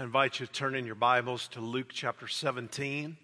I 0.00 0.02
invite 0.02 0.40
you 0.40 0.46
to 0.46 0.52
turn 0.52 0.74
in 0.74 0.86
your 0.86 0.94
Bibles 0.94 1.46
to 1.48 1.60
Luke 1.60 1.90
chapter 1.92 2.26
17. 2.26 3.18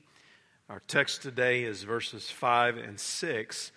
Our 0.68 0.82
text 0.86 1.22
today 1.22 1.62
is 1.62 1.84
verses 1.84 2.30
5 2.30 2.76
and 2.76 3.00
6. 3.00 3.72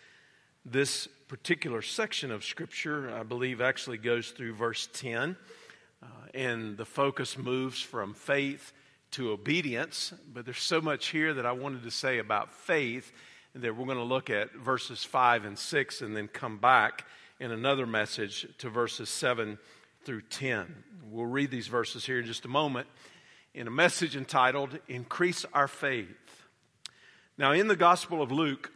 This 0.65 1.07
particular 1.29 1.81
section 1.81 2.29
of 2.29 2.43
Scripture, 2.43 3.09
I 3.09 3.23
believe, 3.23 3.61
actually 3.61 3.99
goes 3.99 4.31
through 4.31 4.55
verse 4.55 4.89
10, 4.91 5.37
uh, 6.03 6.07
and 6.33 6.75
the 6.75 6.83
focus 6.83 7.37
moves 7.37 7.79
from 7.79 8.13
faith 8.13 8.73
to 9.11 9.31
obedience. 9.31 10.11
But 10.33 10.43
there's 10.43 10.59
so 10.59 10.81
much 10.81 11.07
here 11.07 11.33
that 11.33 11.45
I 11.45 11.53
wanted 11.53 11.83
to 11.83 11.91
say 11.91 12.17
about 12.17 12.51
faith 12.51 13.13
that 13.55 13.77
we're 13.77 13.85
going 13.85 13.97
to 13.97 14.03
look 14.03 14.29
at 14.29 14.53
verses 14.55 15.05
5 15.05 15.45
and 15.45 15.57
6 15.57 16.01
and 16.01 16.17
then 16.17 16.27
come 16.27 16.57
back 16.57 17.05
in 17.39 17.51
another 17.51 17.87
message 17.87 18.45
to 18.57 18.69
verses 18.69 19.07
7 19.07 19.57
through 20.09 20.21
10. 20.21 20.65
We'll 21.11 21.27
read 21.27 21.51
these 21.51 21.67
verses 21.67 22.03
here 22.03 22.17
in 22.17 22.25
just 22.25 22.43
a 22.43 22.47
moment 22.47 22.87
in 23.53 23.67
a 23.67 23.69
message 23.69 24.15
entitled 24.15 24.79
Increase 24.87 25.45
Our 25.53 25.67
Faith. 25.67 26.47
Now, 27.37 27.51
in 27.51 27.67
the 27.67 27.75
Gospel 27.75 28.23
of 28.23 28.31
Luke, 28.31 28.71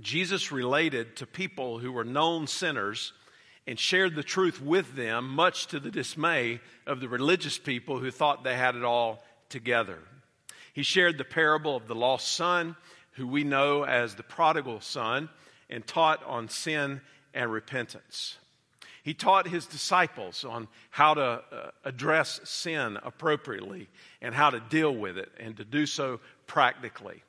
Jesus 0.00 0.50
related 0.50 1.14
to 1.16 1.26
people 1.26 1.78
who 1.78 1.92
were 1.92 2.06
known 2.06 2.46
sinners 2.46 3.12
and 3.66 3.78
shared 3.78 4.14
the 4.14 4.22
truth 4.22 4.62
with 4.62 4.96
them, 4.96 5.28
much 5.28 5.66
to 5.66 5.78
the 5.78 5.90
dismay 5.90 6.60
of 6.86 7.00
the 7.00 7.08
religious 7.10 7.58
people 7.58 7.98
who 7.98 8.10
thought 8.10 8.42
they 8.42 8.56
had 8.56 8.76
it 8.76 8.82
all 8.82 9.22
together. 9.50 9.98
He 10.72 10.82
shared 10.82 11.18
the 11.18 11.24
parable 11.24 11.76
of 11.76 11.86
the 11.86 11.94
lost 11.94 12.32
son, 12.32 12.76
who 13.10 13.26
we 13.26 13.44
know 13.44 13.84
as 13.84 14.14
the 14.14 14.22
prodigal 14.22 14.80
son, 14.80 15.28
and 15.68 15.86
taught 15.86 16.24
on 16.24 16.48
sin 16.48 17.02
and 17.34 17.52
repentance. 17.52 18.38
He 19.02 19.14
taught 19.14 19.48
his 19.48 19.66
disciples 19.66 20.44
on 20.44 20.68
how 20.90 21.14
to 21.14 21.22
uh, 21.22 21.70
address 21.84 22.40
sin 22.44 22.98
appropriately 23.02 23.88
and 24.20 24.34
how 24.34 24.50
to 24.50 24.60
deal 24.60 24.94
with 24.94 25.16
it 25.16 25.30
and 25.38 25.56
to 25.56 25.64
do 25.64 25.86
so 25.86 26.20
practically. 26.46 27.22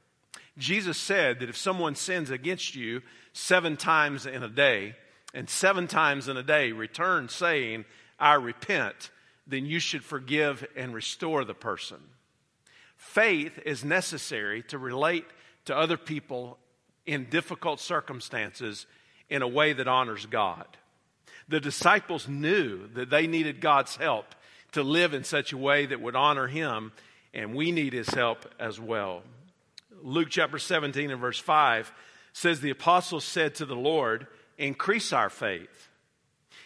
Jesus 0.57 0.97
said 0.97 1.39
that 1.39 1.49
if 1.49 1.57
someone 1.57 1.95
sins 1.95 2.29
against 2.29 2.75
you 2.75 3.01
seven 3.33 3.77
times 3.77 4.25
in 4.25 4.43
a 4.43 4.49
day, 4.49 4.95
and 5.33 5.49
seven 5.49 5.87
times 5.87 6.27
in 6.27 6.37
a 6.37 6.43
day 6.43 6.71
return 6.71 7.29
saying, 7.29 7.85
I 8.19 8.33
repent, 8.33 9.11
then 9.47 9.65
you 9.65 9.79
should 9.79 10.03
forgive 10.03 10.65
and 10.75 10.93
restore 10.93 11.45
the 11.45 11.53
person. 11.53 11.97
Faith 12.97 13.59
is 13.65 13.83
necessary 13.83 14.61
to 14.63 14.77
relate 14.77 15.25
to 15.65 15.75
other 15.75 15.97
people 15.97 16.57
in 17.05 17.29
difficult 17.29 17.79
circumstances 17.79 18.85
in 19.29 19.41
a 19.41 19.47
way 19.47 19.73
that 19.73 19.87
honors 19.87 20.25
God. 20.25 20.67
The 21.51 21.59
disciples 21.59 22.27
knew 22.27 22.87
that 22.93 23.09
they 23.09 23.27
needed 23.27 23.61
God's 23.61 23.95
help 23.97 24.25
to 24.71 24.83
live 24.83 25.13
in 25.13 25.23
such 25.23 25.51
a 25.51 25.57
way 25.57 25.85
that 25.85 26.01
would 26.01 26.15
honor 26.15 26.47
Him, 26.47 26.93
and 27.33 27.53
we 27.53 27.71
need 27.71 27.93
His 27.93 28.09
help 28.09 28.51
as 28.57 28.79
well. 28.79 29.21
Luke 30.01 30.29
chapter 30.31 30.57
17 30.57 31.11
and 31.11 31.21
verse 31.21 31.39
5 31.39 31.91
says, 32.31 32.61
The 32.61 32.69
apostles 32.69 33.25
said 33.25 33.55
to 33.55 33.65
the 33.65 33.75
Lord, 33.75 34.27
Increase 34.57 35.11
our 35.11 35.29
faith. 35.29 35.89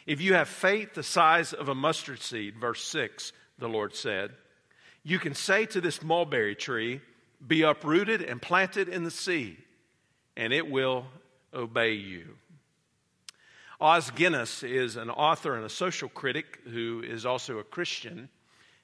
If 0.06 0.22
you 0.22 0.36
have 0.36 0.48
faith 0.48 0.94
the 0.94 1.04
size 1.04 1.52
of 1.52 1.68
a 1.68 1.76
mustard 1.76 2.22
seed, 2.22 2.56
verse 2.56 2.84
6, 2.84 3.34
the 3.58 3.68
Lord 3.68 3.96
said, 3.96 4.32
you 5.08 5.20
can 5.20 5.36
say 5.36 5.68
to 5.68 5.80
this 5.80 6.02
mulberry 6.02 6.56
tree, 6.56 7.00
Be 7.46 7.62
uprooted 7.62 8.24
and 8.24 8.42
planted 8.42 8.90
in 8.90 9.04
the 9.04 9.12
sea, 9.12 9.58
and 10.36 10.52
it 10.52 10.70
will 10.70 11.06
obey 11.54 11.94
you. 11.94 12.38
Os 13.80 14.10
Guinness 14.12 14.64
is 14.64 14.96
an 14.96 15.10
author 15.10 15.56
and 15.56 15.66
a 15.66 15.70
social 15.70 16.08
critic 16.08 16.60
who 16.72 17.04
is 17.06 17.26
also 17.26 17.58
a 17.58 17.64
Christian. 17.64 18.30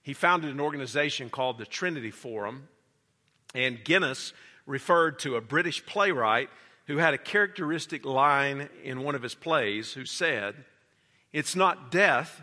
He 0.01 0.13
founded 0.13 0.51
an 0.51 0.59
organization 0.59 1.29
called 1.29 1.57
the 1.57 1.65
Trinity 1.65 2.11
Forum, 2.11 2.67
and 3.55 3.83
Guinness 3.83 4.33
referred 4.65 5.19
to 5.19 5.35
a 5.35 5.41
British 5.41 5.85
playwright 5.85 6.49
who 6.87 6.97
had 6.97 7.13
a 7.13 7.17
characteristic 7.17 8.05
line 8.05 8.67
in 8.83 9.03
one 9.03 9.15
of 9.15 9.21
his 9.21 9.35
plays 9.35 9.93
who 9.93 10.05
said, 10.05 10.55
It's 11.31 11.55
not 11.55 11.91
death, 11.91 12.41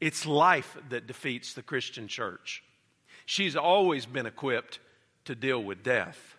it's 0.00 0.24
life 0.24 0.76
that 0.88 1.06
defeats 1.06 1.52
the 1.52 1.62
Christian 1.62 2.08
church. 2.08 2.62
She's 3.26 3.56
always 3.56 4.06
been 4.06 4.26
equipped 4.26 4.80
to 5.26 5.34
deal 5.34 5.62
with 5.62 5.82
death. 5.82 6.36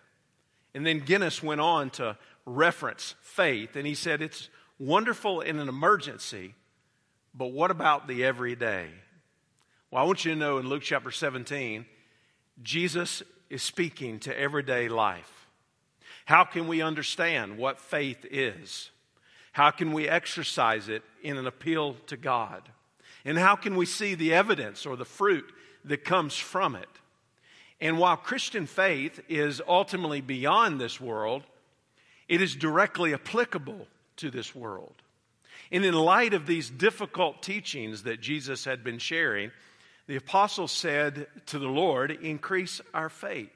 And 0.74 0.84
then 0.84 1.00
Guinness 1.00 1.42
went 1.42 1.60
on 1.60 1.90
to 1.90 2.16
reference 2.44 3.14
faith, 3.22 3.76
and 3.76 3.86
he 3.86 3.94
said, 3.94 4.22
It's 4.22 4.48
wonderful 4.78 5.40
in 5.40 5.58
an 5.58 5.68
emergency, 5.68 6.54
but 7.34 7.52
what 7.52 7.70
about 7.70 8.08
the 8.08 8.24
everyday? 8.24 8.88
Well, 9.90 10.02
I 10.02 10.06
want 10.06 10.24
you 10.24 10.32
to 10.32 10.38
know 10.38 10.58
in 10.58 10.68
Luke 10.68 10.82
chapter 10.82 11.10
17, 11.10 11.86
Jesus 12.62 13.22
is 13.48 13.62
speaking 13.62 14.18
to 14.20 14.38
everyday 14.38 14.88
life. 14.88 15.46
How 16.24 16.44
can 16.44 16.66
we 16.66 16.82
understand 16.82 17.56
what 17.56 17.78
faith 17.78 18.26
is? 18.30 18.90
How 19.52 19.70
can 19.70 19.92
we 19.92 20.08
exercise 20.08 20.88
it 20.88 21.02
in 21.22 21.36
an 21.36 21.46
appeal 21.46 21.94
to 22.08 22.16
God? 22.16 22.62
And 23.24 23.38
how 23.38 23.56
can 23.56 23.76
we 23.76 23.86
see 23.86 24.14
the 24.14 24.34
evidence 24.34 24.86
or 24.86 24.96
the 24.96 25.04
fruit 25.04 25.50
that 25.84 26.04
comes 26.04 26.36
from 26.36 26.74
it? 26.74 26.88
And 27.80 27.98
while 27.98 28.16
Christian 28.16 28.66
faith 28.66 29.20
is 29.28 29.62
ultimately 29.66 30.20
beyond 30.20 30.80
this 30.80 31.00
world, 31.00 31.42
it 32.28 32.40
is 32.40 32.56
directly 32.56 33.14
applicable 33.14 33.86
to 34.16 34.30
this 34.30 34.54
world. 34.54 34.94
And 35.70 35.84
in 35.84 35.94
light 35.94 36.34
of 36.34 36.46
these 36.46 36.70
difficult 36.70 37.42
teachings 37.42 38.04
that 38.04 38.20
Jesus 38.20 38.64
had 38.64 38.84
been 38.84 38.98
sharing, 38.98 39.50
the 40.06 40.16
apostles 40.16 40.72
said 40.72 41.26
to 41.46 41.58
the 41.58 41.68
Lord, 41.68 42.10
Increase 42.10 42.80
our 42.94 43.08
faith. 43.08 43.50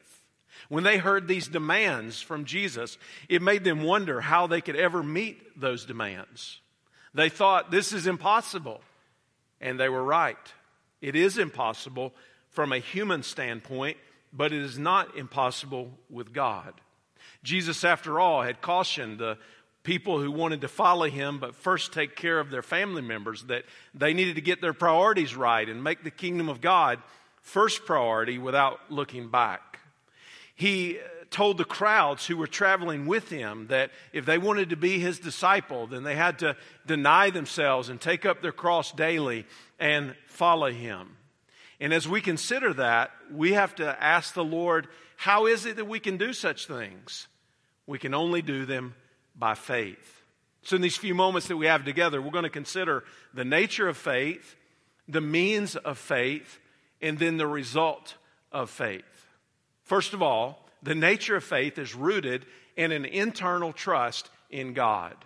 When 0.69 0.85
they 0.85 0.99
heard 0.99 1.29
these 1.29 1.49
demands 1.49 2.21
from 2.21 2.45
Jesus, 2.45 2.99
it 3.29 3.43
made 3.43 3.65
them 3.65 3.83
wonder 3.83 4.21
how 4.21 4.47
they 4.47 4.61
could 4.61 4.77
ever 4.77 5.03
meet 5.03 5.61
those 5.61 5.85
demands. 5.85 6.61
They 7.15 7.29
thought, 7.29 7.71
This 7.71 7.93
is 7.93 8.07
impossible. 8.07 8.81
And 9.61 9.79
they 9.79 9.89
were 9.89 10.03
right. 10.03 10.37
It 11.03 11.15
is 11.15 11.39
impossible 11.39 12.15
from 12.49 12.73
a 12.73 12.79
human 12.79 13.23
standpoint, 13.23 13.99
but 14.33 14.53
it 14.53 14.63
is 14.63 14.79
not 14.79 15.17
impossible 15.17 15.91
with 16.09 16.33
God. 16.33 16.73
Jesus, 17.43 17.85
after 17.85 18.19
all, 18.19 18.43
had 18.43 18.61
cautioned 18.61 19.19
the 19.19 19.39
people 19.83 20.21
who 20.21 20.31
wanted 20.31 20.61
to 20.61 20.69
follow 20.69 21.09
him 21.09 21.39
but 21.39 21.55
first 21.55 21.93
take 21.93 22.17
care 22.17 22.39
of 22.39 22.51
their 22.51 22.63
family 22.63 23.03
members, 23.03 23.45
that 23.45 23.65
they 23.95 24.13
needed 24.13 24.35
to 24.35 24.41
get 24.41 24.61
their 24.61 24.75
priorities 24.75 25.35
right 25.35 25.69
and 25.69 25.83
make 25.83 26.05
the 26.05 26.11
kingdom 26.11 26.49
of 26.49 26.61
God 26.61 26.99
first 27.43 27.85
priority 27.85 28.39
without 28.39 28.79
looking 28.91 29.29
back. 29.29 29.81
He 30.55 30.99
uh, 30.99 31.03
told 31.31 31.57
the 31.57 31.65
crowds 31.65 32.27
who 32.27 32.37
were 32.37 32.47
traveling 32.47 33.07
with 33.07 33.31
him 33.31 33.69
that 33.69 33.91
if 34.13 34.27
they 34.27 34.37
wanted 34.37 34.71
to 34.71 34.77
be 34.77 34.99
his 34.99 35.19
disciple, 35.19 35.87
then 35.87 36.03
they 36.03 36.15
had 36.17 36.41
to 36.41 36.57
deny 36.87 37.31
themselves 37.31 37.89
and 37.89 38.01
take 38.01 38.27
up 38.27 38.43
their 38.43 38.53
cross 38.53 38.93
daily 38.93 39.47
and 39.79 40.15
follow 40.27 40.71
him. 40.71 41.17
And 41.81 41.95
as 41.95 42.07
we 42.07 42.21
consider 42.21 42.75
that, 42.75 43.11
we 43.33 43.53
have 43.53 43.75
to 43.77 44.03
ask 44.03 44.35
the 44.35 44.45
Lord, 44.45 44.89
how 45.17 45.47
is 45.47 45.65
it 45.65 45.77
that 45.77 45.87
we 45.87 45.99
can 45.99 46.19
do 46.19 46.35
such 46.35 46.67
things? 46.67 47.27
We 47.87 47.99
can 47.99 48.13
only 48.13 48.43
do 48.43 48.67
them 48.67 48.95
by 49.41 49.55
faith. 49.55 50.23
So, 50.63 50.77
in 50.77 50.83
these 50.83 50.97
few 50.97 51.15
moments 51.15 51.49
that 51.49 51.57
we 51.57 51.67
have 51.67 51.85
together, 51.85 52.21
we're 52.21 52.31
going 52.31 52.45
to 52.45 52.51
consider 52.51 53.03
the 53.33 53.45
nature 53.45 53.89
of 53.89 53.97
faith, 53.97 54.55
the 55.09 55.23
means 55.23 55.75
of 55.75 55.99
faith, 55.99 56.61
and 57.01 57.19
then 57.19 57.39
the 57.39 57.47
result 57.47 58.15
of 58.53 58.69
faith. 58.69 59.03
First 59.85 60.13
of 60.13 60.23
all, 60.23 60.69
the 60.83 60.95
nature 60.95 61.35
of 61.35 61.45
faith 61.45 61.79
is 61.79 61.95
rooted 61.95 62.45
in 62.77 62.93
an 62.93 63.07
internal 63.07 63.73
trust 63.73 64.31
in 64.51 64.75
God. 64.75 65.17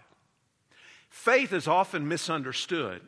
Faith 1.10 1.52
is 1.52 1.66
often 1.66 2.06
misunderstood. 2.08 3.00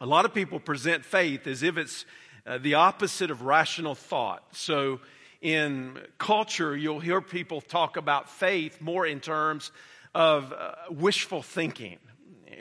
A 0.00 0.06
lot 0.06 0.24
of 0.24 0.34
people 0.34 0.60
present 0.60 1.04
faith 1.04 1.46
as 1.46 1.62
if 1.62 1.76
it's 1.76 2.04
uh, 2.46 2.58
the 2.58 2.74
opposite 2.74 3.30
of 3.30 3.42
rational 3.42 3.94
thought. 3.94 4.44
So, 4.52 5.00
in 5.40 5.98
culture, 6.16 6.74
you'll 6.74 7.00
hear 7.00 7.20
people 7.20 7.60
talk 7.60 7.98
about 7.98 8.30
faith 8.30 8.80
more 8.80 9.06
in 9.06 9.20
terms 9.20 9.72
of 10.14 10.52
uh, 10.52 10.74
wishful 10.90 11.42
thinking. 11.42 11.98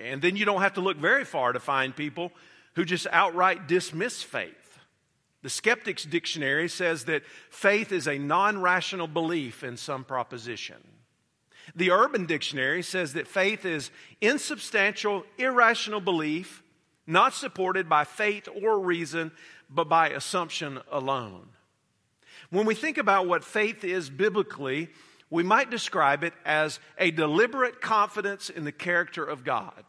And 0.04 0.22
then 0.22 0.36
you 0.36 0.46
don't 0.46 0.62
have 0.62 0.74
to 0.74 0.82
look 0.82 0.98
very 0.98 1.26
far 1.26 1.54
to 1.54 1.60
find 1.60 1.96
people 1.96 2.32
who 2.76 2.86
just 2.86 3.08
outright 3.12 3.68
dismiss 3.68 4.24
faith. 4.24 4.80
The 5.44 5.50
Skeptics 5.50 6.06
Dictionary 6.06 6.70
says 6.70 7.06
that 7.06 7.24
faith 7.50 7.92
is 7.92 8.08
a 8.08 8.18
non 8.18 8.62
rational 8.62 9.08
belief 9.08 9.64
in 9.64 9.78
some 9.78 10.04
proposition. 10.04 10.78
The 11.76 11.92
Urban 11.92 12.26
Dictionary 12.26 12.82
says 12.82 13.14
that 13.14 13.28
faith 13.28 13.66
is 13.66 13.92
insubstantial, 14.22 15.26
irrational 15.38 16.02
belief, 16.02 16.64
not 17.06 17.34
supported 17.34 17.88
by 17.88 18.04
faith 18.06 18.48
or 18.62 18.80
reason, 18.80 19.32
but 19.70 19.90
by 19.90 20.10
assumption 20.10 20.80
alone. 20.92 21.50
When 22.50 22.66
we 22.66 22.76
think 22.76 22.98
about 22.98 23.28
what 23.28 23.44
faith 23.44 23.84
is 23.84 24.10
biblically, 24.10 24.90
we 25.34 25.42
might 25.42 25.72
describe 25.72 26.24
it 26.24 26.34
as 26.46 26.80
a 27.00 27.10
deliberate 27.10 27.82
confidence 27.82 28.52
in 28.52 28.66
the 28.66 28.72
character 28.72 29.26
of 29.26 29.44
God. 29.44 29.84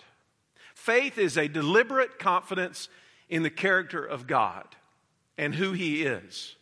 Faith 0.74 1.18
is 1.18 1.36
a 1.36 1.48
deliberate 1.48 2.18
confidence 2.18 2.88
in 3.28 3.42
the 3.42 3.50
character 3.50 4.02
of 4.02 4.26
God. 4.26 4.64
and 5.36 5.54
who 5.54 5.72
He 5.72 6.04
is. 6.04 6.56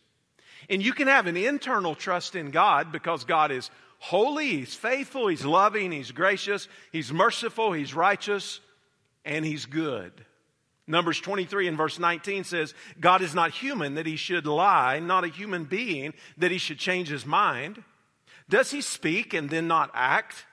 And 0.69 0.83
you 0.83 0.93
can 0.93 1.07
have 1.07 1.27
an 1.27 1.37
internal 1.37 1.95
trust 1.95 2.35
in 2.35 2.51
God 2.51 2.91
because 2.91 3.23
God 3.23 3.51
is 3.51 3.69
holy, 3.99 4.47
He's 4.47 4.73
faithful, 4.75 5.27
He's 5.27 5.45
loving, 5.45 5.91
He's 5.91 6.11
gracious, 6.11 6.67
He's 6.91 7.13
merciful, 7.13 7.71
He's 7.71 7.93
righteous, 7.93 8.59
and 9.23 9.45
He's 9.45 9.65
good. 9.65 10.25
Numbers 10.87 11.21
23 11.21 11.67
and 11.69 11.77
verse 11.77 11.99
19 11.99 12.43
says, 12.43 12.73
God 12.99 13.21
is 13.21 13.33
not 13.33 13.51
human 13.51 13.95
that 13.95 14.07
He 14.07 14.17
should 14.17 14.45
lie, 14.45 14.99
not 14.99 15.23
a 15.23 15.29
human 15.29 15.63
being 15.63 16.13
that 16.37 16.51
He 16.51 16.57
should 16.57 16.79
change 16.79 17.07
His 17.07 17.25
mind. 17.25 17.81
Does 18.49 18.71
He 18.71 18.81
speak 18.81 19.33
and 19.33 19.49
then 19.49 19.67
not 19.67 19.91
act? 19.93 20.45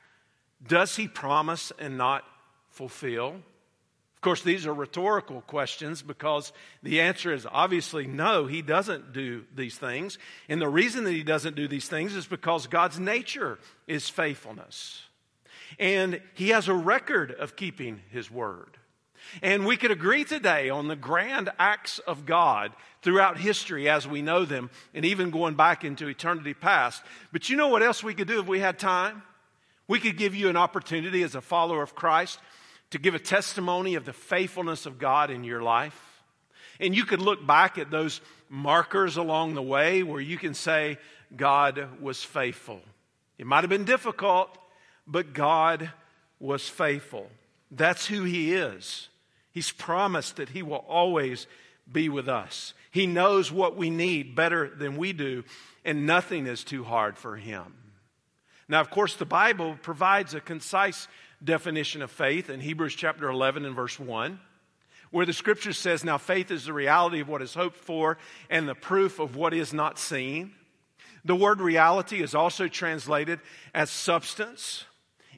Does 0.66 0.96
He 0.96 1.08
promise 1.08 1.72
and 1.78 1.96
not 1.96 2.24
fulfill? 2.70 3.40
Of 4.20 4.22
course, 4.22 4.42
these 4.42 4.66
are 4.66 4.74
rhetorical 4.74 5.40
questions 5.40 6.02
because 6.02 6.52
the 6.82 7.00
answer 7.00 7.32
is 7.32 7.46
obviously 7.50 8.06
no, 8.06 8.44
he 8.44 8.60
doesn't 8.60 9.14
do 9.14 9.46
these 9.54 9.78
things. 9.78 10.18
And 10.46 10.60
the 10.60 10.68
reason 10.68 11.04
that 11.04 11.12
he 11.12 11.22
doesn't 11.22 11.56
do 11.56 11.66
these 11.66 11.88
things 11.88 12.14
is 12.14 12.26
because 12.26 12.66
God's 12.66 13.00
nature 13.00 13.58
is 13.86 14.10
faithfulness. 14.10 15.04
And 15.78 16.20
he 16.34 16.50
has 16.50 16.68
a 16.68 16.74
record 16.74 17.32
of 17.32 17.56
keeping 17.56 18.02
his 18.10 18.30
word. 18.30 18.76
And 19.42 19.66
we 19.66 19.76
could 19.76 19.90
agree 19.90 20.24
today 20.24 20.70
on 20.70 20.88
the 20.88 20.96
grand 20.96 21.50
acts 21.58 21.98
of 22.00 22.26
God 22.26 22.72
throughout 23.02 23.38
history 23.38 23.88
as 23.88 24.06
we 24.06 24.22
know 24.22 24.44
them, 24.44 24.70
and 24.94 25.04
even 25.04 25.30
going 25.30 25.54
back 25.54 25.84
into 25.84 26.08
eternity 26.08 26.54
past. 26.54 27.02
But 27.32 27.48
you 27.48 27.56
know 27.56 27.68
what 27.68 27.82
else 27.82 28.02
we 28.02 28.14
could 28.14 28.28
do 28.28 28.40
if 28.40 28.46
we 28.46 28.60
had 28.60 28.78
time? 28.78 29.22
We 29.88 30.00
could 30.00 30.16
give 30.16 30.34
you 30.34 30.48
an 30.48 30.56
opportunity 30.56 31.22
as 31.22 31.34
a 31.34 31.40
follower 31.40 31.82
of 31.82 31.94
Christ 31.94 32.38
to 32.90 32.98
give 32.98 33.14
a 33.14 33.18
testimony 33.18 33.94
of 33.94 34.04
the 34.04 34.12
faithfulness 34.12 34.86
of 34.86 34.98
God 34.98 35.30
in 35.30 35.44
your 35.44 35.62
life. 35.62 36.22
And 36.78 36.94
you 36.94 37.04
could 37.04 37.20
look 37.20 37.46
back 37.46 37.78
at 37.78 37.90
those 37.90 38.20
markers 38.48 39.16
along 39.16 39.54
the 39.54 39.62
way 39.62 40.02
where 40.02 40.20
you 40.20 40.38
can 40.38 40.54
say, 40.54 40.98
God 41.36 42.00
was 42.00 42.22
faithful. 42.22 42.80
It 43.38 43.46
might 43.46 43.62
have 43.62 43.70
been 43.70 43.84
difficult, 43.84 44.56
but 45.06 45.32
God 45.32 45.90
was 46.38 46.68
faithful. 46.68 47.30
That's 47.70 48.06
who 48.06 48.24
He 48.24 48.52
is. 48.54 49.08
He's 49.52 49.72
promised 49.72 50.36
that 50.36 50.50
He 50.50 50.62
will 50.62 50.84
always 50.88 51.46
be 51.90 52.08
with 52.08 52.28
us. 52.28 52.74
He 52.90 53.06
knows 53.06 53.50
what 53.50 53.76
we 53.76 53.90
need 53.90 54.34
better 54.34 54.68
than 54.68 54.96
we 54.96 55.12
do, 55.12 55.44
and 55.84 56.06
nothing 56.06 56.46
is 56.46 56.64
too 56.64 56.84
hard 56.84 57.16
for 57.16 57.36
Him. 57.36 57.74
Now, 58.68 58.80
of 58.80 58.90
course, 58.90 59.16
the 59.16 59.24
Bible 59.26 59.76
provides 59.82 60.34
a 60.34 60.40
concise 60.40 61.08
definition 61.42 62.02
of 62.02 62.10
faith 62.10 62.50
in 62.50 62.60
Hebrews 62.60 62.94
chapter 62.94 63.28
11 63.28 63.64
and 63.64 63.74
verse 63.74 63.98
1, 63.98 64.38
where 65.10 65.26
the 65.26 65.32
scripture 65.32 65.72
says, 65.72 66.04
Now 66.04 66.18
faith 66.18 66.50
is 66.50 66.66
the 66.66 66.72
reality 66.72 67.20
of 67.20 67.28
what 67.28 67.42
is 67.42 67.54
hoped 67.54 67.78
for 67.78 68.18
and 68.48 68.68
the 68.68 68.74
proof 68.74 69.18
of 69.18 69.34
what 69.34 69.54
is 69.54 69.72
not 69.72 69.98
seen. 69.98 70.52
The 71.24 71.34
word 71.34 71.60
reality 71.60 72.22
is 72.22 72.34
also 72.34 72.68
translated 72.68 73.40
as 73.74 73.90
substance, 73.90 74.84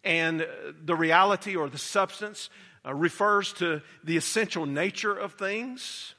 and 0.04 0.46
the 0.84 0.94
reality 0.94 1.56
or 1.56 1.68
the 1.68 1.78
substance 1.78 2.50
uh, 2.84 2.94
refers 2.94 3.52
to 3.54 3.80
the 4.04 4.16
essential 4.16 4.66
nature 4.66 5.14
of 5.14 5.34
things. 5.34 6.14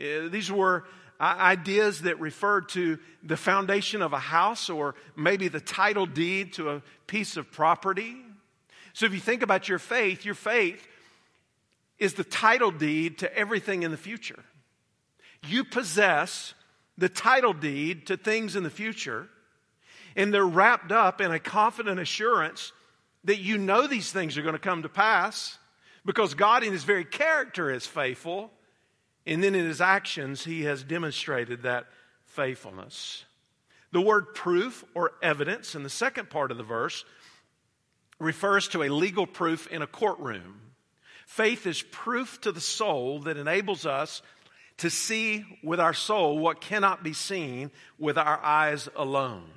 Uh, 0.00 0.28
these 0.28 0.50
were 0.50 0.84
ideas 1.20 2.02
that 2.02 2.18
referred 2.20 2.68
to 2.68 2.98
the 3.22 3.36
foundation 3.36 4.02
of 4.02 4.12
a 4.12 4.18
house 4.18 4.68
or 4.68 4.94
maybe 5.16 5.48
the 5.48 5.60
title 5.60 6.06
deed 6.06 6.52
to 6.54 6.70
a 6.70 6.82
piece 7.06 7.36
of 7.36 7.50
property. 7.52 8.16
So 8.92 9.06
if 9.06 9.14
you 9.14 9.20
think 9.20 9.42
about 9.42 9.68
your 9.68 9.78
faith, 9.78 10.24
your 10.24 10.34
faith 10.34 10.86
is 11.98 12.14
the 12.14 12.24
title 12.24 12.70
deed 12.70 13.18
to 13.18 13.36
everything 13.36 13.84
in 13.84 13.90
the 13.90 13.96
future. 13.96 14.42
You 15.46 15.64
possess 15.64 16.54
the 16.98 17.08
title 17.08 17.52
deed 17.52 18.06
to 18.06 18.16
things 18.16 18.56
in 18.56 18.62
the 18.62 18.70
future, 18.70 19.28
and 20.16 20.32
they're 20.32 20.46
wrapped 20.46 20.92
up 20.92 21.20
in 21.20 21.30
a 21.30 21.38
confident 21.38 22.00
assurance 22.00 22.72
that 23.24 23.38
you 23.38 23.58
know 23.58 23.86
these 23.86 24.12
things 24.12 24.36
are 24.36 24.42
going 24.42 24.54
to 24.54 24.58
come 24.58 24.82
to 24.82 24.88
pass 24.88 25.58
because 26.04 26.34
God, 26.34 26.62
in 26.62 26.72
His 26.72 26.84
very 26.84 27.04
character, 27.04 27.70
is 27.70 27.86
faithful, 27.86 28.50
and 29.26 29.42
then 29.42 29.54
in 29.54 29.64
His 29.64 29.80
actions, 29.80 30.44
He 30.44 30.64
has 30.64 30.82
demonstrated 30.82 31.62
that 31.62 31.86
faithfulness. 32.26 33.24
The 33.92 34.00
word 34.00 34.34
proof 34.34 34.84
or 34.94 35.12
evidence 35.22 35.74
in 35.74 35.82
the 35.82 35.88
second 35.88 36.28
part 36.28 36.50
of 36.50 36.56
the 36.56 36.64
verse 36.64 37.04
refers 38.18 38.68
to 38.68 38.82
a 38.82 38.88
legal 38.88 39.26
proof 39.26 39.66
in 39.68 39.82
a 39.82 39.86
courtroom. 39.86 40.60
Faith 41.26 41.66
is 41.66 41.82
proof 41.82 42.40
to 42.42 42.52
the 42.52 42.60
soul 42.60 43.20
that 43.20 43.36
enables 43.36 43.86
us 43.86 44.22
to 44.78 44.90
see 44.90 45.44
with 45.62 45.80
our 45.80 45.94
soul 45.94 46.38
what 46.38 46.60
cannot 46.60 47.02
be 47.02 47.12
seen 47.12 47.70
with 47.98 48.18
our 48.18 48.38
eyes 48.42 48.88
alone. 48.96 49.50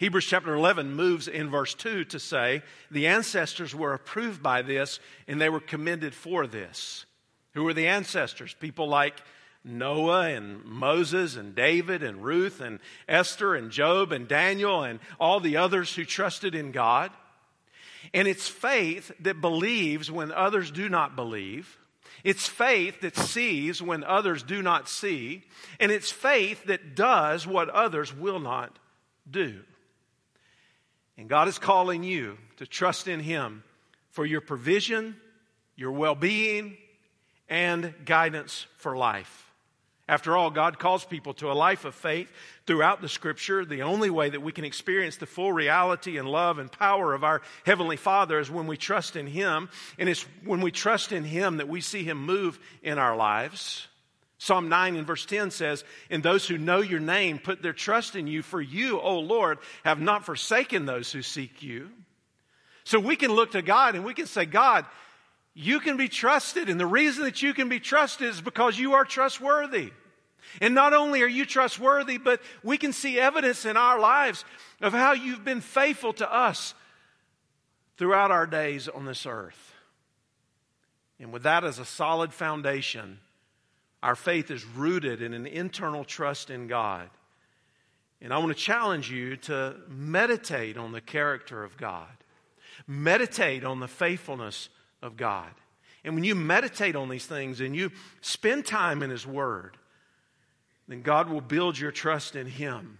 Hebrews 0.00 0.24
chapter 0.24 0.54
11 0.54 0.94
moves 0.94 1.28
in 1.28 1.50
verse 1.50 1.74
2 1.74 2.06
to 2.06 2.18
say, 2.18 2.62
The 2.90 3.08
ancestors 3.08 3.74
were 3.74 3.92
approved 3.92 4.42
by 4.42 4.62
this 4.62 4.98
and 5.28 5.38
they 5.38 5.50
were 5.50 5.60
commended 5.60 6.14
for 6.14 6.46
this. 6.46 7.04
Who 7.52 7.64
were 7.64 7.74
the 7.74 7.86
ancestors? 7.86 8.54
People 8.54 8.88
like 8.88 9.22
Noah 9.62 10.30
and 10.30 10.64
Moses 10.64 11.36
and 11.36 11.54
David 11.54 12.02
and 12.02 12.24
Ruth 12.24 12.62
and 12.62 12.78
Esther 13.10 13.54
and 13.54 13.70
Job 13.70 14.10
and 14.10 14.26
Daniel 14.26 14.84
and 14.84 15.00
all 15.20 15.38
the 15.38 15.58
others 15.58 15.94
who 15.94 16.06
trusted 16.06 16.54
in 16.54 16.72
God. 16.72 17.10
And 18.14 18.26
it's 18.26 18.48
faith 18.48 19.12
that 19.20 19.42
believes 19.42 20.10
when 20.10 20.32
others 20.32 20.70
do 20.70 20.88
not 20.88 21.14
believe. 21.14 21.78
It's 22.24 22.46
faith 22.46 23.02
that 23.02 23.18
sees 23.18 23.82
when 23.82 24.02
others 24.04 24.42
do 24.42 24.62
not 24.62 24.88
see. 24.88 25.42
And 25.78 25.92
it's 25.92 26.10
faith 26.10 26.64
that 26.68 26.94
does 26.94 27.46
what 27.46 27.68
others 27.68 28.16
will 28.16 28.40
not 28.40 28.78
do. 29.30 29.60
And 31.20 31.28
God 31.28 31.48
is 31.48 31.58
calling 31.58 32.02
you 32.02 32.38
to 32.56 32.66
trust 32.66 33.06
in 33.06 33.20
Him 33.20 33.62
for 34.08 34.24
your 34.24 34.40
provision, 34.40 35.16
your 35.76 35.92
well 35.92 36.14
being, 36.14 36.78
and 37.46 37.92
guidance 38.06 38.66
for 38.78 38.96
life. 38.96 39.52
After 40.08 40.34
all, 40.34 40.50
God 40.50 40.78
calls 40.78 41.04
people 41.04 41.34
to 41.34 41.52
a 41.52 41.52
life 41.52 41.84
of 41.84 41.94
faith 41.94 42.32
throughout 42.66 43.02
the 43.02 43.08
scripture. 43.08 43.66
The 43.66 43.82
only 43.82 44.08
way 44.08 44.30
that 44.30 44.40
we 44.40 44.50
can 44.50 44.64
experience 44.64 45.18
the 45.18 45.26
full 45.26 45.52
reality 45.52 46.16
and 46.16 46.26
love 46.26 46.58
and 46.58 46.72
power 46.72 47.12
of 47.12 47.22
our 47.22 47.42
Heavenly 47.66 47.98
Father 47.98 48.38
is 48.38 48.50
when 48.50 48.66
we 48.66 48.78
trust 48.78 49.14
in 49.14 49.26
Him. 49.26 49.68
And 49.98 50.08
it's 50.08 50.22
when 50.42 50.62
we 50.62 50.70
trust 50.70 51.12
in 51.12 51.24
Him 51.24 51.58
that 51.58 51.68
we 51.68 51.82
see 51.82 52.02
Him 52.02 52.16
move 52.24 52.58
in 52.82 52.98
our 52.98 53.14
lives. 53.14 53.86
Psalm 54.42 54.70
9 54.70 54.96
and 54.96 55.06
verse 55.06 55.26
10 55.26 55.50
says, 55.50 55.84
And 56.08 56.22
those 56.22 56.48
who 56.48 56.56
know 56.56 56.80
your 56.80 56.98
name 56.98 57.38
put 57.38 57.60
their 57.60 57.74
trust 57.74 58.16
in 58.16 58.26
you, 58.26 58.40
for 58.40 58.58
you, 58.58 58.98
O 58.98 59.18
Lord, 59.18 59.58
have 59.84 60.00
not 60.00 60.24
forsaken 60.24 60.86
those 60.86 61.12
who 61.12 61.20
seek 61.20 61.62
you. 61.62 61.90
So 62.84 62.98
we 62.98 63.16
can 63.16 63.32
look 63.32 63.50
to 63.50 63.60
God 63.60 63.94
and 63.94 64.02
we 64.02 64.14
can 64.14 64.24
say, 64.24 64.46
God, 64.46 64.86
you 65.52 65.78
can 65.78 65.98
be 65.98 66.08
trusted. 66.08 66.70
And 66.70 66.80
the 66.80 66.86
reason 66.86 67.24
that 67.24 67.42
you 67.42 67.52
can 67.52 67.68
be 67.68 67.80
trusted 67.80 68.28
is 68.28 68.40
because 68.40 68.78
you 68.78 68.94
are 68.94 69.04
trustworthy. 69.04 69.92
And 70.62 70.74
not 70.74 70.94
only 70.94 71.20
are 71.20 71.28
you 71.28 71.44
trustworthy, 71.44 72.16
but 72.16 72.40
we 72.62 72.78
can 72.78 72.94
see 72.94 73.20
evidence 73.20 73.66
in 73.66 73.76
our 73.76 74.00
lives 74.00 74.46
of 74.80 74.94
how 74.94 75.12
you've 75.12 75.44
been 75.44 75.60
faithful 75.60 76.14
to 76.14 76.34
us 76.34 76.72
throughout 77.98 78.30
our 78.30 78.46
days 78.46 78.88
on 78.88 79.04
this 79.04 79.26
earth. 79.26 79.74
And 81.18 81.30
with 81.30 81.42
that 81.42 81.62
as 81.62 81.78
a 81.78 81.84
solid 81.84 82.32
foundation, 82.32 83.18
our 84.02 84.14
faith 84.14 84.50
is 84.50 84.64
rooted 84.64 85.22
in 85.22 85.34
an 85.34 85.46
internal 85.46 86.04
trust 86.04 86.50
in 86.50 86.66
God. 86.66 87.08
And 88.22 88.32
I 88.32 88.38
want 88.38 88.48
to 88.48 88.62
challenge 88.62 89.10
you 89.10 89.36
to 89.36 89.76
meditate 89.88 90.76
on 90.76 90.92
the 90.92 91.00
character 91.00 91.64
of 91.64 91.76
God, 91.76 92.08
meditate 92.86 93.64
on 93.64 93.80
the 93.80 93.88
faithfulness 93.88 94.68
of 95.02 95.16
God. 95.16 95.50
And 96.04 96.14
when 96.14 96.24
you 96.24 96.34
meditate 96.34 96.96
on 96.96 97.08
these 97.08 97.26
things 97.26 97.60
and 97.60 97.76
you 97.76 97.90
spend 98.20 98.66
time 98.66 99.02
in 99.02 99.10
His 99.10 99.26
Word, 99.26 99.76
then 100.88 101.02
God 101.02 101.28
will 101.28 101.40
build 101.40 101.78
your 101.78 101.92
trust 101.92 102.36
in 102.36 102.46
Him. 102.46 102.98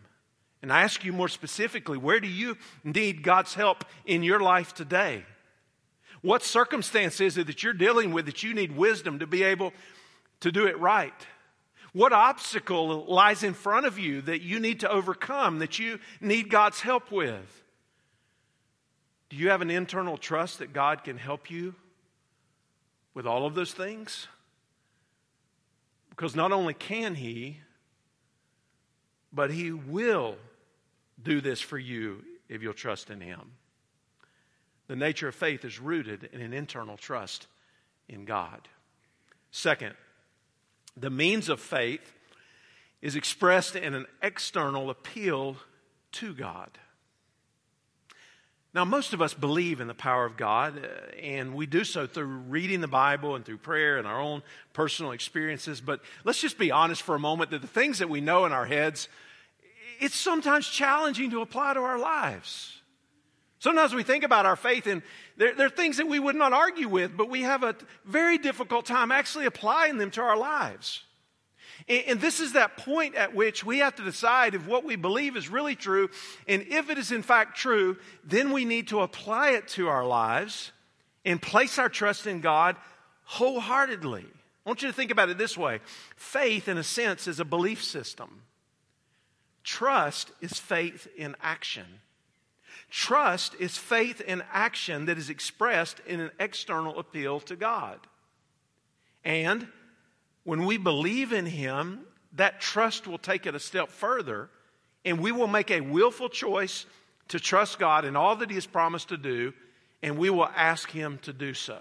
And 0.63 0.73
I 0.73 0.83
ask 0.83 1.05
you 1.05 1.13
more 1.13 1.29
specifically, 1.29 1.97
where 1.97 2.21
do 2.21 2.29
you 2.29 2.57
need 2.85 3.23
God's 3.23 3.55
help 3.55 3.85
in 4.05 4.23
your 4.23 4.41
life 4.41 4.75
today? 4.75 5.25
What 6.23 6.43
circumstance 6.43 7.21
is 7.21 7.39
it 7.39 7.47
that 7.47 7.63
you're 7.63 7.73
dealing 7.73 8.13
with 8.13 8.27
that 8.27 8.43
you 8.43 8.53
need 8.53 8.77
wisdom 8.77 9.19
to 9.21 9.27
be 9.27 9.43
able 9.43 9.73
to 10.41 10.53
do 10.53 10.67
it 10.67 10.79
right? 10.79 11.15
What 11.93 12.13
obstacle 12.13 13.05
lies 13.07 13.43
in 13.43 13.55
front 13.55 13.87
of 13.87 13.99
you 13.99 14.23
that 14.23 14.43
you 14.43 14.61
need 14.61 14.81
to 14.81 14.91
overcome, 14.91 15.59
that 15.59 15.79
you 15.79 15.99
need 16.21 16.49
God's 16.49 16.81
help 16.81 17.11
with? 17.11 17.65
Do 19.29 19.37
you 19.37 19.51
have 19.51 19.63
an 19.63 19.71
internal 19.71 20.17
trust 20.17 20.59
that 20.59 20.73
God 20.73 21.05
can 21.05 21.19
help 21.19 21.51
you 21.51 21.75
with 23.15 23.27
all 23.27 23.47
of 23.47 23.55
those 23.55 23.73
things? 23.73 24.29
Because 26.11 26.37
not 26.37 26.53
only 26.53 26.75
can 26.75 27.15
He, 27.15 27.59
but 29.33 29.51
He 29.51 29.73
will 29.73 30.37
do 31.23 31.41
this 31.41 31.61
for 31.61 31.79
you 31.79 32.25
if 32.49 32.63
you'll 32.63 32.73
trust 32.73 33.11
in 33.11 33.21
Him. 33.21 33.53
The 34.89 34.97
nature 34.97 35.29
of 35.29 35.35
faith 35.35 35.65
is 35.65 35.81
rooted 35.81 36.29
in 36.33 36.41
an 36.41 36.53
internal 36.53 36.97
trust 36.97 37.47
in 38.09 38.25
God. 38.25 38.69
Second, 39.53 39.95
the 40.97 41.11
means 41.11 41.49
of 41.49 41.61
faith 41.61 42.15
is 43.03 43.17
expressed 43.17 43.77
in 43.77 43.95
an 43.95 44.07
external 44.23 44.91
appeal 44.91 45.57
to 46.13 46.35
God. 46.35 46.71
Now, 48.73 48.85
most 48.85 49.13
of 49.13 49.21
us 49.21 49.35
believe 49.35 49.81
in 49.81 49.89
the 49.89 49.95
power 49.95 50.25
of 50.25 50.37
God, 50.37 50.79
uh, 50.79 51.17
and 51.17 51.55
we 51.55 51.67
do 51.67 51.83
so 51.83 52.07
through 52.07 52.27
reading 52.27 52.81
the 52.81 52.89
Bible 52.89 53.35
and 53.35 53.45
through 53.45 53.59
prayer 53.59 53.99
and 53.99 54.07
our 54.07 54.21
own 54.21 54.43
personal 54.75 55.11
experiences. 55.11 55.81
But 55.81 56.01
let's 56.23 56.41
just 56.41 56.57
be 56.57 56.71
honest 56.71 57.03
for 57.03 57.17
a 57.17 57.19
moment 57.19 57.51
that 57.51 57.63
the 57.63 57.69
things 57.69 57.99
that 57.99 58.09
we 58.09 58.21
know 58.21 58.45
in 58.45 58.53
our 58.53 58.67
heads, 58.67 59.09
it's 59.99 60.15
sometimes 60.15 60.69
challenging 60.69 61.31
to 61.31 61.41
apply 61.41 61.75
to 61.75 61.81
our 61.81 61.99
lives. 61.99 62.80
Sometimes 63.61 63.95
we 63.95 64.03
think 64.03 64.25
about 64.25 64.47
our 64.47 64.57
faith, 64.57 64.87
and 64.87 65.03
there, 65.37 65.55
there, 65.55 65.67
are 65.67 65.71
things 65.71 65.99
that 65.99 66.09
we 66.09 66.19
would 66.19 66.35
not 66.35 66.55
argue 66.55 66.89
with, 66.89 67.15
but 67.15 67.29
we 67.29 67.43
have 67.43 67.63
a 67.63 67.77
very 68.07 68.39
difficult 68.39 68.87
time 68.87 69.13
actually 69.13 69.45
applying 69.45 69.99
them 69.99 70.11
to 70.13 70.23
our 70.23 70.37
lives. 70.37 71.05
And 71.89 72.21
this 72.21 72.41
is 72.41 72.55
that 72.55 72.79
point 72.79 73.17
at 73.17 73.35
which 73.35 73.65
we 73.65 73.79
have 73.79 73.97
to 73.97 74.03
decide 74.03 74.55
if 74.55 74.67
what 74.67 74.85
we 74.85 74.97
believe 74.97 75.37
is 75.37 75.49
really 75.49 75.77
true. 75.77 76.09
And 76.49 76.63
if 76.69 76.89
it 76.89 76.99
is 76.99 77.13
in 77.13 77.23
fact 77.23 77.57
true, 77.57 77.97
then 78.25 78.53
we 78.53 78.65
need 78.65 78.89
to 78.89 79.01
apply 79.01 79.51
it 79.51 79.69
to 79.69 79.89
our 79.89 80.07
lives 80.07 80.73
and 81.25 81.41
place 81.41 81.79
our 81.79 81.89
trust 81.89 82.27
in 82.27 82.41
God 82.41 82.77
wholeheartedly. 83.25 84.25
I 84.25 84.69
want 84.69 84.83
you 84.83 84.89
to 84.89 84.95
think 84.95 85.11
about 85.11 85.29
it 85.29 85.39
this 85.39 85.57
way 85.57 85.81
faith, 86.17 86.69
in 86.69 86.79
a 86.79 86.83
sense, 86.83 87.27
is 87.27 87.41
a 87.41 87.45
belief 87.45 87.83
system, 87.85 88.43
trust 89.65 90.33
is 90.41 90.59
faith 90.59 91.09
in 91.17 91.37
action. 91.43 91.87
Trust 92.91 93.55
is 93.61 93.79
faith 93.79 94.21
in 94.21 94.43
action 94.53 95.07
that 95.07 95.17
is 95.17 95.31
expressed 95.31 96.01
in 96.07 96.21
an 96.21 96.31
external 96.41 96.99
appeal 96.99 97.39
to 97.41 97.55
God. 97.55 98.01
And 99.25 99.69
when 100.43 100.67
we 100.67 100.77
believe 100.77 101.33
in 101.33 101.47
Him, 101.47 102.01
that 102.33 102.61
trust 102.61 103.07
will 103.07 103.19
take 103.19 103.47
it 103.47 103.55
a 103.55 103.61
step 103.61 103.91
further, 103.91 104.51
and 105.05 105.21
we 105.21 105.31
will 105.31 105.47
make 105.47 105.71
a 105.71 105.81
willful 105.81 106.29
choice 106.29 106.85
to 107.29 107.39
trust 107.39 107.79
God 107.79 108.05
in 108.05 108.17
all 108.17 108.37
that 108.37 108.51
He 108.51 108.57
has 108.57 108.67
promised 108.67 109.11
to 109.11 109.17
do, 109.17 109.53
and 110.03 110.19
we 110.19 110.31
will 110.31 110.49
ask 110.57 110.91
Him 110.91 111.19
to 111.23 111.33
do 111.33 111.55
so. 111.55 111.81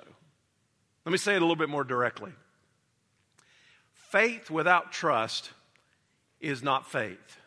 Let 1.05 1.11
me 1.11 1.17
say 1.17 1.33
it 1.33 1.37
a 1.37 1.45
little 1.45 1.55
bit 1.55 1.69
more 1.69 1.83
directly. 1.83 2.33
Faith 3.93 4.51
without 4.51 4.91
trust 4.91 5.51
is 6.39 6.61
not 6.61 6.89
faith. 6.89 7.37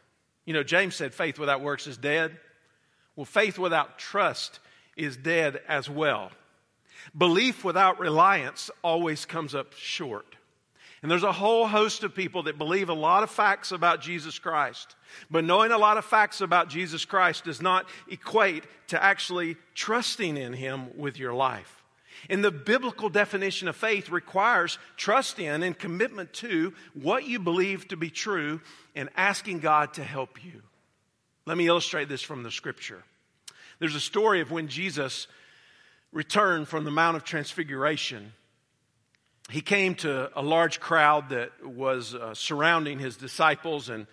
You 0.44 0.54
know, 0.54 0.64
James 0.64 0.96
said 0.96 1.14
faith 1.14 1.38
without 1.38 1.60
works 1.60 1.86
is 1.86 1.96
dead. 1.96 2.36
Well, 3.16 3.24
faith 3.24 3.58
without 3.58 3.98
trust 3.98 4.58
is 4.96 5.16
dead 5.16 5.60
as 5.68 5.88
well. 5.88 6.30
Belief 7.16 7.64
without 7.64 7.98
reliance 7.98 8.70
always 8.82 9.24
comes 9.24 9.54
up 9.54 9.74
short. 9.74 10.36
And 11.02 11.10
there's 11.10 11.24
a 11.24 11.32
whole 11.32 11.66
host 11.66 12.04
of 12.04 12.14
people 12.14 12.44
that 12.44 12.58
believe 12.58 12.88
a 12.88 12.94
lot 12.94 13.24
of 13.24 13.30
facts 13.30 13.72
about 13.72 14.00
Jesus 14.00 14.38
Christ. 14.38 14.94
But 15.30 15.44
knowing 15.44 15.72
a 15.72 15.78
lot 15.78 15.98
of 15.98 16.04
facts 16.04 16.40
about 16.40 16.68
Jesus 16.68 17.04
Christ 17.04 17.44
does 17.44 17.60
not 17.60 17.86
equate 18.08 18.64
to 18.88 19.02
actually 19.02 19.56
trusting 19.74 20.36
in 20.36 20.52
Him 20.52 20.96
with 20.96 21.18
your 21.18 21.34
life. 21.34 21.82
And 22.30 22.44
the 22.44 22.52
biblical 22.52 23.08
definition 23.08 23.66
of 23.66 23.74
faith 23.74 24.10
requires 24.10 24.78
trust 24.96 25.40
in 25.40 25.64
and 25.64 25.76
commitment 25.76 26.32
to 26.34 26.72
what 26.94 27.26
you 27.26 27.40
believe 27.40 27.88
to 27.88 27.96
be 27.96 28.10
true 28.10 28.60
and 28.94 29.08
asking 29.16 29.58
God 29.58 29.94
to 29.94 30.04
help 30.04 30.44
you. 30.44 30.62
Let 31.46 31.56
me 31.56 31.66
illustrate 31.66 32.08
this 32.08 32.22
from 32.22 32.42
the 32.42 32.50
scripture. 32.50 33.02
There's 33.78 33.94
a 33.94 34.00
story 34.00 34.40
of 34.40 34.50
when 34.50 34.68
Jesus 34.68 35.26
returned 36.12 36.68
from 36.68 36.84
the 36.84 36.90
Mount 36.90 37.16
of 37.16 37.24
Transfiguration 37.24 38.32
he 39.50 39.60
came 39.60 39.94
to 39.96 40.30
a 40.38 40.42
large 40.42 40.80
crowd 40.80 41.30
that 41.30 41.50
was 41.64 42.14
uh, 42.14 42.34
surrounding 42.34 42.98
his 42.98 43.16
disciples, 43.16 43.88
and 43.88 44.06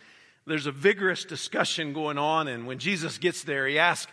there's 0.45 0.65
a 0.65 0.71
vigorous 0.71 1.23
discussion 1.23 1.93
going 1.93 2.17
on. 2.17 2.47
And 2.47 2.65
when 2.65 2.79
Jesus 2.79 3.17
gets 3.17 3.43
there, 3.43 3.67
he 3.67 3.79
asks, 3.79 4.11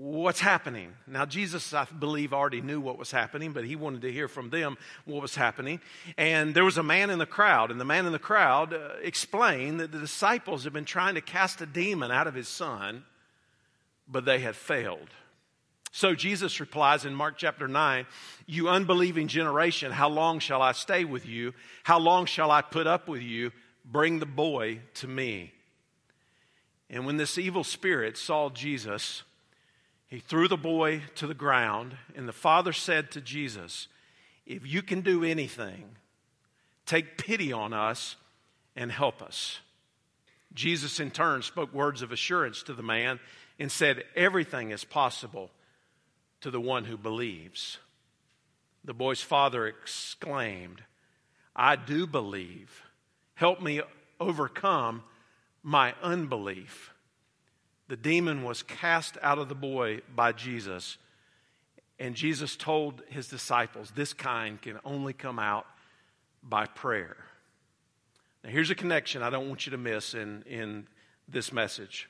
What's 0.00 0.38
happening? 0.38 0.92
Now, 1.08 1.26
Jesus, 1.26 1.74
I 1.74 1.84
believe, 1.86 2.32
already 2.32 2.60
knew 2.60 2.80
what 2.80 2.96
was 2.96 3.10
happening, 3.10 3.52
but 3.52 3.64
he 3.64 3.74
wanted 3.74 4.02
to 4.02 4.12
hear 4.12 4.28
from 4.28 4.48
them 4.48 4.78
what 5.06 5.20
was 5.20 5.34
happening. 5.34 5.80
And 6.16 6.54
there 6.54 6.64
was 6.64 6.78
a 6.78 6.84
man 6.84 7.10
in 7.10 7.18
the 7.18 7.26
crowd, 7.26 7.72
and 7.72 7.80
the 7.80 7.84
man 7.84 8.06
in 8.06 8.12
the 8.12 8.18
crowd 8.20 8.72
uh, 8.72 8.90
explained 9.02 9.80
that 9.80 9.90
the 9.90 9.98
disciples 9.98 10.62
had 10.62 10.72
been 10.72 10.84
trying 10.84 11.16
to 11.16 11.20
cast 11.20 11.60
a 11.62 11.66
demon 11.66 12.12
out 12.12 12.28
of 12.28 12.34
his 12.34 12.46
son, 12.46 13.02
but 14.06 14.24
they 14.24 14.38
had 14.38 14.54
failed. 14.54 15.08
So 15.90 16.14
Jesus 16.14 16.60
replies 16.60 17.04
in 17.04 17.12
Mark 17.12 17.36
chapter 17.36 17.66
9, 17.66 18.06
You 18.46 18.68
unbelieving 18.68 19.26
generation, 19.26 19.90
how 19.90 20.10
long 20.10 20.38
shall 20.38 20.62
I 20.62 20.72
stay 20.72 21.04
with 21.04 21.26
you? 21.26 21.54
How 21.82 21.98
long 21.98 22.26
shall 22.26 22.52
I 22.52 22.62
put 22.62 22.86
up 22.86 23.08
with 23.08 23.22
you? 23.22 23.50
Bring 23.84 24.20
the 24.20 24.26
boy 24.26 24.78
to 24.94 25.08
me. 25.08 25.52
And 26.88 27.04
when 27.04 27.16
this 27.16 27.36
evil 27.36 27.64
spirit 27.64 28.16
saw 28.16 28.48
Jesus, 28.48 29.24
he 30.08 30.20
threw 30.20 30.48
the 30.48 30.56
boy 30.56 31.02
to 31.16 31.26
the 31.26 31.34
ground, 31.34 31.96
and 32.16 32.26
the 32.26 32.32
father 32.32 32.72
said 32.72 33.10
to 33.10 33.20
Jesus, 33.20 33.88
If 34.46 34.66
you 34.66 34.82
can 34.82 35.02
do 35.02 35.22
anything, 35.22 35.84
take 36.86 37.18
pity 37.18 37.52
on 37.52 37.74
us 37.74 38.16
and 38.74 38.90
help 38.90 39.20
us. 39.20 39.60
Jesus, 40.54 40.98
in 40.98 41.10
turn, 41.10 41.42
spoke 41.42 41.74
words 41.74 42.00
of 42.00 42.10
assurance 42.10 42.62
to 42.64 42.72
the 42.72 42.82
man 42.82 43.20
and 43.58 43.70
said, 43.70 44.02
Everything 44.16 44.70
is 44.70 44.82
possible 44.82 45.50
to 46.40 46.50
the 46.50 46.60
one 46.60 46.84
who 46.84 46.96
believes. 46.96 47.78
The 48.84 48.94
boy's 48.94 49.20
father 49.20 49.66
exclaimed, 49.66 50.82
I 51.54 51.76
do 51.76 52.06
believe. 52.06 52.82
Help 53.34 53.60
me 53.60 53.82
overcome 54.18 55.02
my 55.62 55.94
unbelief. 56.02 56.94
The 57.88 57.96
demon 57.96 58.42
was 58.42 58.62
cast 58.62 59.16
out 59.22 59.38
of 59.38 59.48
the 59.48 59.54
boy 59.54 60.00
by 60.14 60.32
Jesus, 60.32 60.98
and 61.98 62.14
Jesus 62.14 62.54
told 62.54 63.02
his 63.08 63.28
disciples, 63.28 63.92
This 63.94 64.12
kind 64.12 64.60
can 64.60 64.78
only 64.84 65.14
come 65.14 65.38
out 65.38 65.66
by 66.42 66.66
prayer. 66.66 67.16
Now, 68.44 68.50
here's 68.50 68.70
a 68.70 68.74
connection 68.74 69.22
I 69.22 69.30
don't 69.30 69.48
want 69.48 69.66
you 69.66 69.70
to 69.70 69.78
miss 69.78 70.14
in, 70.14 70.42
in 70.42 70.86
this 71.26 71.52
message. 71.52 72.08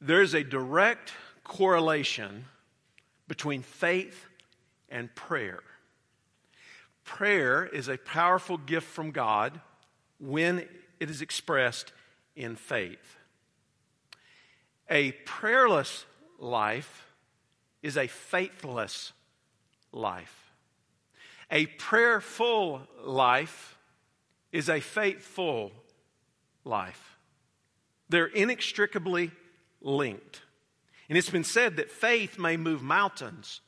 There's 0.00 0.34
a 0.34 0.44
direct 0.44 1.12
correlation 1.42 2.44
between 3.26 3.62
faith 3.62 4.26
and 4.88 5.12
prayer. 5.14 5.60
Prayer 7.04 7.64
is 7.64 7.88
a 7.88 7.96
powerful 7.96 8.58
gift 8.58 8.86
from 8.86 9.10
God 9.10 9.60
when 10.20 10.58
it 11.00 11.10
is 11.10 11.22
expressed 11.22 11.92
in 12.36 12.54
faith. 12.54 13.16
A 14.92 15.12
prayerless 15.24 16.04
life 16.38 17.06
is 17.82 17.96
a 17.96 18.06
faithless 18.08 19.12
life. 19.90 20.52
A 21.50 21.64
prayerful 21.64 22.82
life 23.02 23.78
is 24.52 24.68
a 24.68 24.80
faithful 24.80 25.72
life. 26.64 27.16
They're 28.10 28.26
inextricably 28.26 29.30
linked. 29.80 30.42
And 31.08 31.16
it's 31.16 31.30
been 31.30 31.42
said 31.42 31.76
that 31.76 31.90
faith 31.90 32.38
may 32.38 32.58
move 32.58 32.82
mountains, 32.82 33.62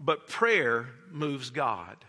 but 0.00 0.26
prayer 0.26 0.88
moves 1.12 1.50
God. 1.50 2.04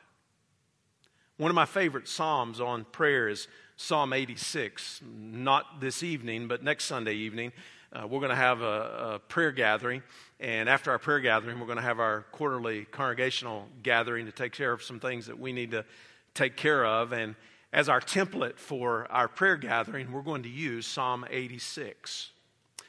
One 1.38 1.51
of 1.51 1.55
my 1.55 1.65
favorite 1.65 2.08
Psalms 2.08 2.60
on 2.60 2.86
prayer 2.86 3.27
is 3.27 3.48
Psalm 3.77 4.13
86. 4.13 5.01
Not 5.05 5.79
this 5.79 6.01
evening, 6.01 6.48
but 6.48 6.63
next 6.63 6.86
Sunday 6.86 7.13
evening, 7.13 7.51
uh, 7.96 8.06
we're 8.06 8.20
going 8.20 8.30
to 8.30 8.36
have 8.36 8.62
a, 8.62 9.14
a, 9.14 9.20
prayer 9.30 9.52
gathering. 9.52 10.04
And 10.40 10.68
after 10.68 10.92
our 10.92 11.00
prayer 11.00 11.22
gathering, 11.22 11.60
we're 11.60 11.66
going 11.66 11.78
to 11.78 11.84
have 11.84 12.00
our 12.00 12.25
quarterly 12.34 12.86
congregational 12.86 13.68
gathering 13.84 14.25
to 14.25 14.34
take 14.34 14.52
care 14.52 14.74
of 14.74 14.84
some 14.84 15.00
things 15.00 15.28
that 15.28 15.40
we 15.40 15.54
need 15.54 15.72
to 15.72 15.86
take 16.34 16.58
care 16.58 16.86
of. 16.86 17.14
And 17.14 17.36
as 17.72 17.88
our 17.88 18.02
template 18.02 18.58
for 18.58 19.10
our 19.10 19.30
prayer 19.30 19.56
gathering, 19.56 20.12
we're 20.12 20.24
going 20.24 20.44
to 20.44 20.50
use 20.50 20.86
Psalm 20.86 21.25
86. 21.30 22.32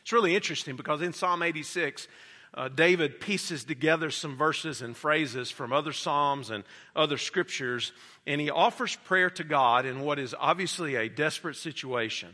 It's 0.03 0.13
really 0.13 0.35
interesting 0.35 0.75
because 0.75 1.03
in 1.03 1.13
Psalm 1.13 1.43
86, 1.43 2.09
uh, 2.55 2.69
David 2.69 3.21
pieces 3.21 3.65
together 3.65 4.11
some 4.11 4.37
verses 4.37 4.83
and 4.83 4.97
phrases 4.97 5.51
from 5.51 5.73
other 5.73 5.93
Psalms 5.93 6.51
and 6.51 6.65
other 6.97 7.19
scriptures, 7.19 7.93
and 8.27 8.41
he 8.41 8.51
offers 8.51 8.97
prayer 8.97 9.31
to 9.31 9.45
God 9.45 9.87
in 9.87 10.01
what 10.01 10.19
is 10.19 10.35
obviously 10.39 10.97
a 10.97 11.09
desperate 11.09 11.57
situation. 11.57 12.31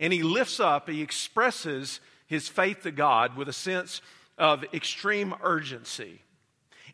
And 0.00 0.12
he 0.12 0.22
lifts 0.22 0.60
up, 0.60 0.88
he 0.88 1.02
expresses 1.02 2.00
his 2.26 2.48
faith 2.48 2.82
to 2.82 2.90
God 2.90 3.36
with 3.36 3.48
a 3.48 3.52
sense 3.52 4.00
of 4.38 4.64
extreme 4.74 5.34
urgency. 5.42 6.20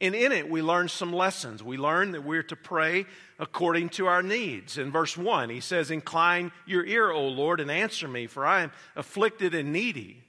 And 0.00 0.14
in 0.14 0.32
it, 0.32 0.48
we 0.48 0.62
learn 0.62 0.88
some 0.88 1.12
lessons. 1.12 1.62
We 1.62 1.76
learn 1.76 2.12
that 2.12 2.24
we're 2.24 2.42
to 2.44 2.56
pray 2.56 3.04
according 3.38 3.90
to 3.90 4.06
our 4.06 4.22
needs. 4.22 4.78
In 4.78 4.90
verse 4.90 5.16
1, 5.16 5.50
he 5.50 5.60
says, 5.60 5.90
Incline 5.90 6.52
your 6.64 6.84
ear, 6.86 7.10
O 7.10 7.28
Lord, 7.28 7.60
and 7.60 7.70
answer 7.70 8.08
me, 8.08 8.26
for 8.26 8.46
I 8.46 8.62
am 8.62 8.72
afflicted 8.96 9.54
and 9.54 9.72
needy. 9.72 10.22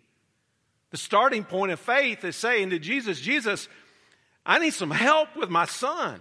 The 0.90 0.98
starting 0.98 1.46
point 1.46 1.72
of 1.72 1.80
faith 1.80 2.26
is 2.26 2.36
saying 2.36 2.72
to 2.72 2.80
Jesus, 2.80 3.22
Jesus, 3.22 3.70
I 4.46 4.60
need 4.60 4.74
some 4.74 4.92
help 4.92 5.38
with 5.38 5.50
my 5.50 5.66
son. 5.66 6.20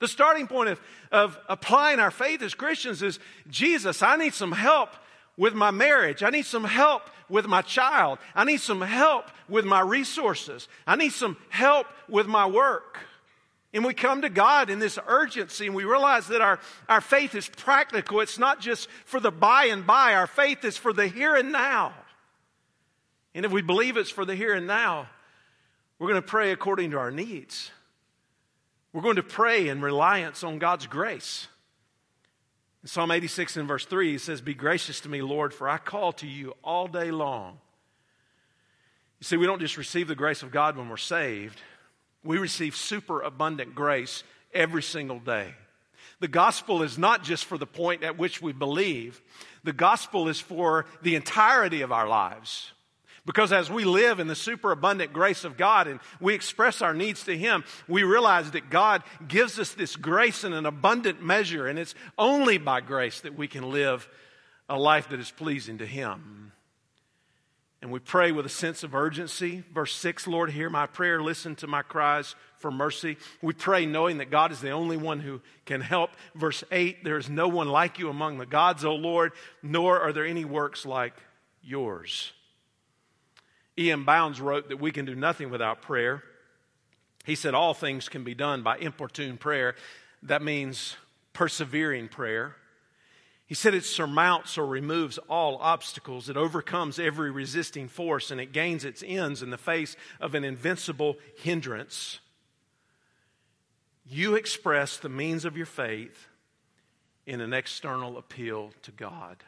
The 0.00 0.08
starting 0.08 0.48
point 0.48 0.70
of, 0.70 0.80
of 1.12 1.38
applying 1.48 2.00
our 2.00 2.10
faith 2.10 2.42
as 2.42 2.54
Christians 2.54 3.00
is 3.00 3.20
Jesus, 3.48 4.02
I 4.02 4.16
need 4.16 4.34
some 4.34 4.52
help 4.52 4.90
with 5.40 5.54
my 5.54 5.70
marriage. 5.70 6.22
I 6.22 6.28
need 6.28 6.44
some 6.44 6.64
help 6.64 7.00
with 7.30 7.46
my 7.46 7.62
child. 7.62 8.18
I 8.34 8.44
need 8.44 8.60
some 8.60 8.82
help 8.82 9.24
with 9.48 9.64
my 9.64 9.80
resources. 9.80 10.68
I 10.86 10.96
need 10.96 11.14
some 11.14 11.38
help 11.48 11.86
with 12.10 12.26
my 12.26 12.44
work. 12.44 12.98
And 13.72 13.82
we 13.82 13.94
come 13.94 14.20
to 14.20 14.28
God 14.28 14.68
in 14.68 14.80
this 14.80 14.98
urgency 15.06 15.64
and 15.64 15.74
we 15.74 15.84
realize 15.84 16.28
that 16.28 16.42
our, 16.42 16.60
our 16.90 17.00
faith 17.00 17.34
is 17.34 17.48
practical. 17.48 18.20
It's 18.20 18.38
not 18.38 18.60
just 18.60 18.90
for 19.06 19.18
the 19.18 19.30
by 19.30 19.64
and 19.66 19.86
by. 19.86 20.12
Our 20.12 20.26
faith 20.26 20.62
is 20.62 20.76
for 20.76 20.92
the 20.92 21.08
here 21.08 21.34
and 21.34 21.52
now. 21.52 21.94
And 23.34 23.46
if 23.46 23.50
we 23.50 23.62
believe 23.62 23.96
it's 23.96 24.10
for 24.10 24.26
the 24.26 24.34
here 24.34 24.52
and 24.52 24.66
now, 24.66 25.08
we're 25.98 26.08
going 26.08 26.20
to 26.20 26.28
pray 26.28 26.52
according 26.52 26.90
to 26.90 26.98
our 26.98 27.10
needs. 27.10 27.70
We're 28.92 29.00
going 29.00 29.16
to 29.16 29.22
pray 29.22 29.68
in 29.68 29.80
reliance 29.80 30.44
on 30.44 30.58
God's 30.58 30.86
grace. 30.86 31.48
In 32.82 32.88
Psalm 32.88 33.10
86 33.10 33.58
and 33.58 33.68
verse 33.68 33.84
3, 33.84 34.12
he 34.12 34.18
says, 34.18 34.40
Be 34.40 34.54
gracious 34.54 35.00
to 35.00 35.08
me, 35.08 35.20
Lord, 35.20 35.52
for 35.52 35.68
I 35.68 35.76
call 35.78 36.12
to 36.14 36.26
you 36.26 36.54
all 36.64 36.88
day 36.88 37.10
long. 37.10 37.58
You 39.18 39.24
see, 39.24 39.36
we 39.36 39.46
don't 39.46 39.60
just 39.60 39.76
receive 39.76 40.08
the 40.08 40.14
grace 40.14 40.42
of 40.42 40.50
God 40.50 40.76
when 40.76 40.88
we're 40.88 40.96
saved, 40.96 41.60
we 42.24 42.38
receive 42.38 42.76
super 42.76 43.20
abundant 43.20 43.74
grace 43.74 44.24
every 44.52 44.82
single 44.82 45.18
day. 45.18 45.54
The 46.20 46.28
gospel 46.28 46.82
is 46.82 46.98
not 46.98 47.22
just 47.22 47.46
for 47.46 47.56
the 47.56 47.66
point 47.66 48.02
at 48.02 48.18
which 48.18 48.42
we 48.42 48.52
believe, 48.52 49.20
the 49.64 49.72
gospel 49.72 50.28
is 50.28 50.40
for 50.40 50.86
the 51.02 51.16
entirety 51.16 51.82
of 51.82 51.92
our 51.92 52.08
lives. 52.08 52.72
Because 53.26 53.52
as 53.52 53.70
we 53.70 53.84
live 53.84 54.18
in 54.18 54.28
the 54.28 54.34
superabundant 54.34 55.12
grace 55.12 55.44
of 55.44 55.56
God 55.56 55.86
and 55.86 56.00
we 56.20 56.34
express 56.34 56.80
our 56.80 56.94
needs 56.94 57.24
to 57.24 57.36
Him, 57.36 57.64
we 57.86 58.02
realize 58.02 58.50
that 58.52 58.70
God 58.70 59.02
gives 59.28 59.58
us 59.58 59.72
this 59.72 59.96
grace 59.96 60.44
in 60.44 60.52
an 60.52 60.66
abundant 60.66 61.22
measure, 61.22 61.66
and 61.66 61.78
it's 61.78 61.94
only 62.18 62.58
by 62.58 62.80
grace 62.80 63.20
that 63.20 63.36
we 63.36 63.46
can 63.46 63.70
live 63.70 64.08
a 64.68 64.78
life 64.78 65.08
that 65.10 65.20
is 65.20 65.30
pleasing 65.30 65.78
to 65.78 65.86
Him. 65.86 66.52
And 67.82 67.90
we 67.90 67.98
pray 67.98 68.30
with 68.30 68.44
a 68.44 68.50
sense 68.50 68.82
of 68.82 68.94
urgency. 68.94 69.64
Verse 69.72 69.94
6 69.94 70.26
Lord, 70.26 70.50
hear 70.50 70.68
my 70.68 70.86
prayer, 70.86 71.22
listen 71.22 71.56
to 71.56 71.66
my 71.66 71.82
cries 71.82 72.34
for 72.58 72.70
mercy. 72.70 73.16
We 73.40 73.54
pray 73.54 73.86
knowing 73.86 74.18
that 74.18 74.30
God 74.30 74.52
is 74.52 74.60
the 74.60 74.70
only 74.70 74.98
one 74.98 75.20
who 75.20 75.40
can 75.64 75.80
help. 75.80 76.10
Verse 76.34 76.62
8 76.70 77.04
There 77.04 77.16
is 77.16 77.30
no 77.30 77.48
one 77.48 77.68
like 77.68 77.98
you 77.98 78.10
among 78.10 78.38
the 78.38 78.46
gods, 78.46 78.84
O 78.84 78.94
Lord, 78.94 79.32
nor 79.62 79.98
are 79.98 80.12
there 80.12 80.26
any 80.26 80.44
works 80.44 80.84
like 80.84 81.14
yours. 81.62 82.32
E.M. 83.80 84.04
Bounds 84.04 84.40
wrote 84.40 84.68
that 84.68 84.78
we 84.78 84.92
can 84.92 85.06
do 85.06 85.14
nothing 85.14 85.50
without 85.50 85.80
prayer. 85.80 86.22
He 87.24 87.34
said 87.34 87.54
all 87.54 87.74
things 87.74 88.08
can 88.08 88.24
be 88.24 88.34
done 88.34 88.62
by 88.62 88.76
importune 88.76 89.38
prayer. 89.38 89.74
That 90.22 90.42
means 90.42 90.96
persevering 91.32 92.08
prayer. 92.08 92.56
He 93.46 93.54
said 93.54 93.74
it 93.74 93.84
surmounts 93.84 94.56
or 94.58 94.66
removes 94.66 95.18
all 95.28 95.58
obstacles. 95.60 96.28
It 96.28 96.36
overcomes 96.36 96.98
every 96.98 97.30
resisting 97.30 97.88
force 97.88 98.30
and 98.30 98.40
it 98.40 98.52
gains 98.52 98.84
its 98.84 99.02
ends 99.04 99.42
in 99.42 99.50
the 99.50 99.58
face 99.58 99.96
of 100.20 100.34
an 100.34 100.44
invincible 100.44 101.16
hindrance. 101.36 102.20
You 104.06 104.34
express 104.34 104.98
the 104.98 105.08
means 105.08 105.44
of 105.44 105.56
your 105.56 105.66
faith 105.66 106.28
in 107.26 107.40
an 107.40 107.52
external 107.52 108.18
appeal 108.18 108.70
to 108.82 108.92
God. 108.92 109.38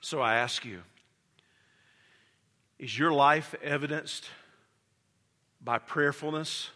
So 0.00 0.20
I 0.20 0.36
ask 0.36 0.64
you, 0.64 0.82
is 2.80 2.98
your 2.98 3.12
life 3.12 3.54
evidenced 3.62 4.24
by 5.62 5.76
prayerfulness, 5.76 6.70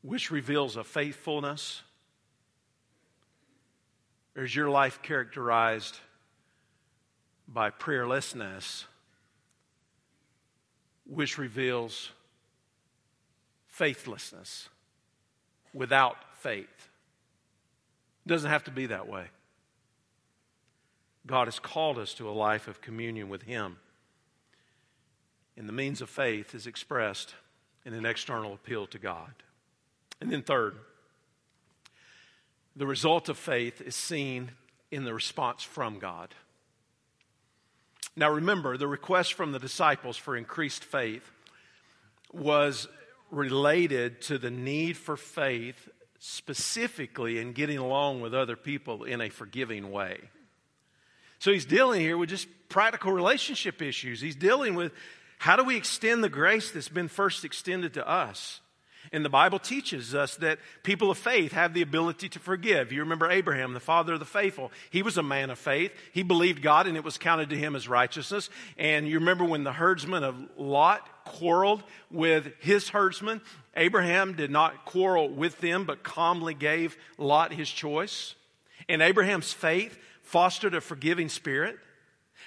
which 0.00 0.30
reveals 0.30 0.76
a 0.76 0.82
faithfulness? 0.82 1.82
Or 4.34 4.44
is 4.44 4.56
your 4.56 4.70
life 4.70 5.02
characterized 5.02 5.98
by 7.46 7.68
prayerlessness, 7.68 8.84
which 11.04 11.36
reveals 11.36 12.10
faithlessness 13.66 14.70
without 15.74 16.16
faith? 16.38 16.88
It 18.24 18.28
doesn't 18.30 18.50
have 18.50 18.64
to 18.64 18.70
be 18.70 18.86
that 18.86 19.06
way. 19.06 19.26
God 21.28 21.46
has 21.46 21.60
called 21.60 21.98
us 21.98 22.14
to 22.14 22.28
a 22.28 22.32
life 22.32 22.66
of 22.66 22.80
communion 22.80 23.28
with 23.28 23.42
Him. 23.42 23.76
And 25.56 25.68
the 25.68 25.72
means 25.72 26.00
of 26.00 26.08
faith 26.08 26.54
is 26.54 26.66
expressed 26.66 27.34
in 27.84 27.92
an 27.92 28.06
external 28.06 28.54
appeal 28.54 28.86
to 28.88 28.98
God. 28.98 29.32
And 30.20 30.32
then, 30.32 30.42
third, 30.42 30.74
the 32.74 32.86
result 32.86 33.28
of 33.28 33.36
faith 33.36 33.80
is 33.80 33.94
seen 33.94 34.52
in 34.90 35.04
the 35.04 35.14
response 35.14 35.62
from 35.62 35.98
God. 35.98 36.34
Now, 38.16 38.30
remember, 38.30 38.76
the 38.76 38.88
request 38.88 39.34
from 39.34 39.52
the 39.52 39.58
disciples 39.58 40.16
for 40.16 40.36
increased 40.36 40.84
faith 40.84 41.30
was 42.32 42.88
related 43.30 44.22
to 44.22 44.38
the 44.38 44.50
need 44.50 44.96
for 44.96 45.16
faith 45.16 45.88
specifically 46.18 47.38
in 47.38 47.52
getting 47.52 47.78
along 47.78 48.20
with 48.20 48.34
other 48.34 48.56
people 48.56 49.04
in 49.04 49.20
a 49.20 49.28
forgiving 49.28 49.90
way. 49.90 50.18
So 51.38 51.52
he's 51.52 51.64
dealing 51.64 52.00
here 52.00 52.16
with 52.16 52.28
just 52.28 52.48
practical 52.68 53.12
relationship 53.12 53.80
issues. 53.80 54.20
He's 54.20 54.36
dealing 54.36 54.74
with 54.74 54.92
how 55.38 55.56
do 55.56 55.64
we 55.64 55.76
extend 55.76 56.22
the 56.24 56.28
grace 56.28 56.70
that's 56.72 56.88
been 56.88 57.08
first 57.08 57.44
extended 57.44 57.94
to 57.94 58.08
us? 58.08 58.60
And 59.12 59.24
the 59.24 59.30
Bible 59.30 59.58
teaches 59.58 60.14
us 60.14 60.36
that 60.36 60.58
people 60.82 61.10
of 61.10 61.16
faith 61.16 61.52
have 61.52 61.72
the 61.72 61.82
ability 61.82 62.28
to 62.30 62.38
forgive. 62.38 62.92
You 62.92 63.00
remember 63.00 63.30
Abraham, 63.30 63.72
the 63.72 63.80
father 63.80 64.14
of 64.14 64.18
the 64.18 64.26
faithful. 64.26 64.70
He 64.90 65.02
was 65.02 65.16
a 65.16 65.22
man 65.22 65.50
of 65.50 65.58
faith. 65.58 65.92
He 66.12 66.22
believed 66.22 66.60
God 66.62 66.86
and 66.86 66.96
it 66.96 67.04
was 67.04 67.16
counted 67.16 67.50
to 67.50 67.56
him 67.56 67.74
as 67.74 67.88
righteousness. 67.88 68.50
And 68.76 69.08
you 69.08 69.18
remember 69.18 69.44
when 69.44 69.64
the 69.64 69.72
herdsman 69.72 70.24
of 70.24 70.36
Lot 70.56 71.08
quarreled 71.24 71.82
with 72.10 72.52
his 72.58 72.90
herdsman, 72.90 73.40
Abraham 73.76 74.34
did 74.34 74.50
not 74.50 74.84
quarrel 74.84 75.28
with 75.28 75.58
them, 75.60 75.84
but 75.84 76.02
calmly 76.02 76.54
gave 76.54 76.96
Lot 77.16 77.52
his 77.52 77.70
choice. 77.70 78.34
And 78.88 79.00
Abraham's 79.00 79.52
faith 79.52 79.98
fostered 80.28 80.74
a 80.74 80.80
forgiving 80.80 81.28
spirit? 81.28 81.78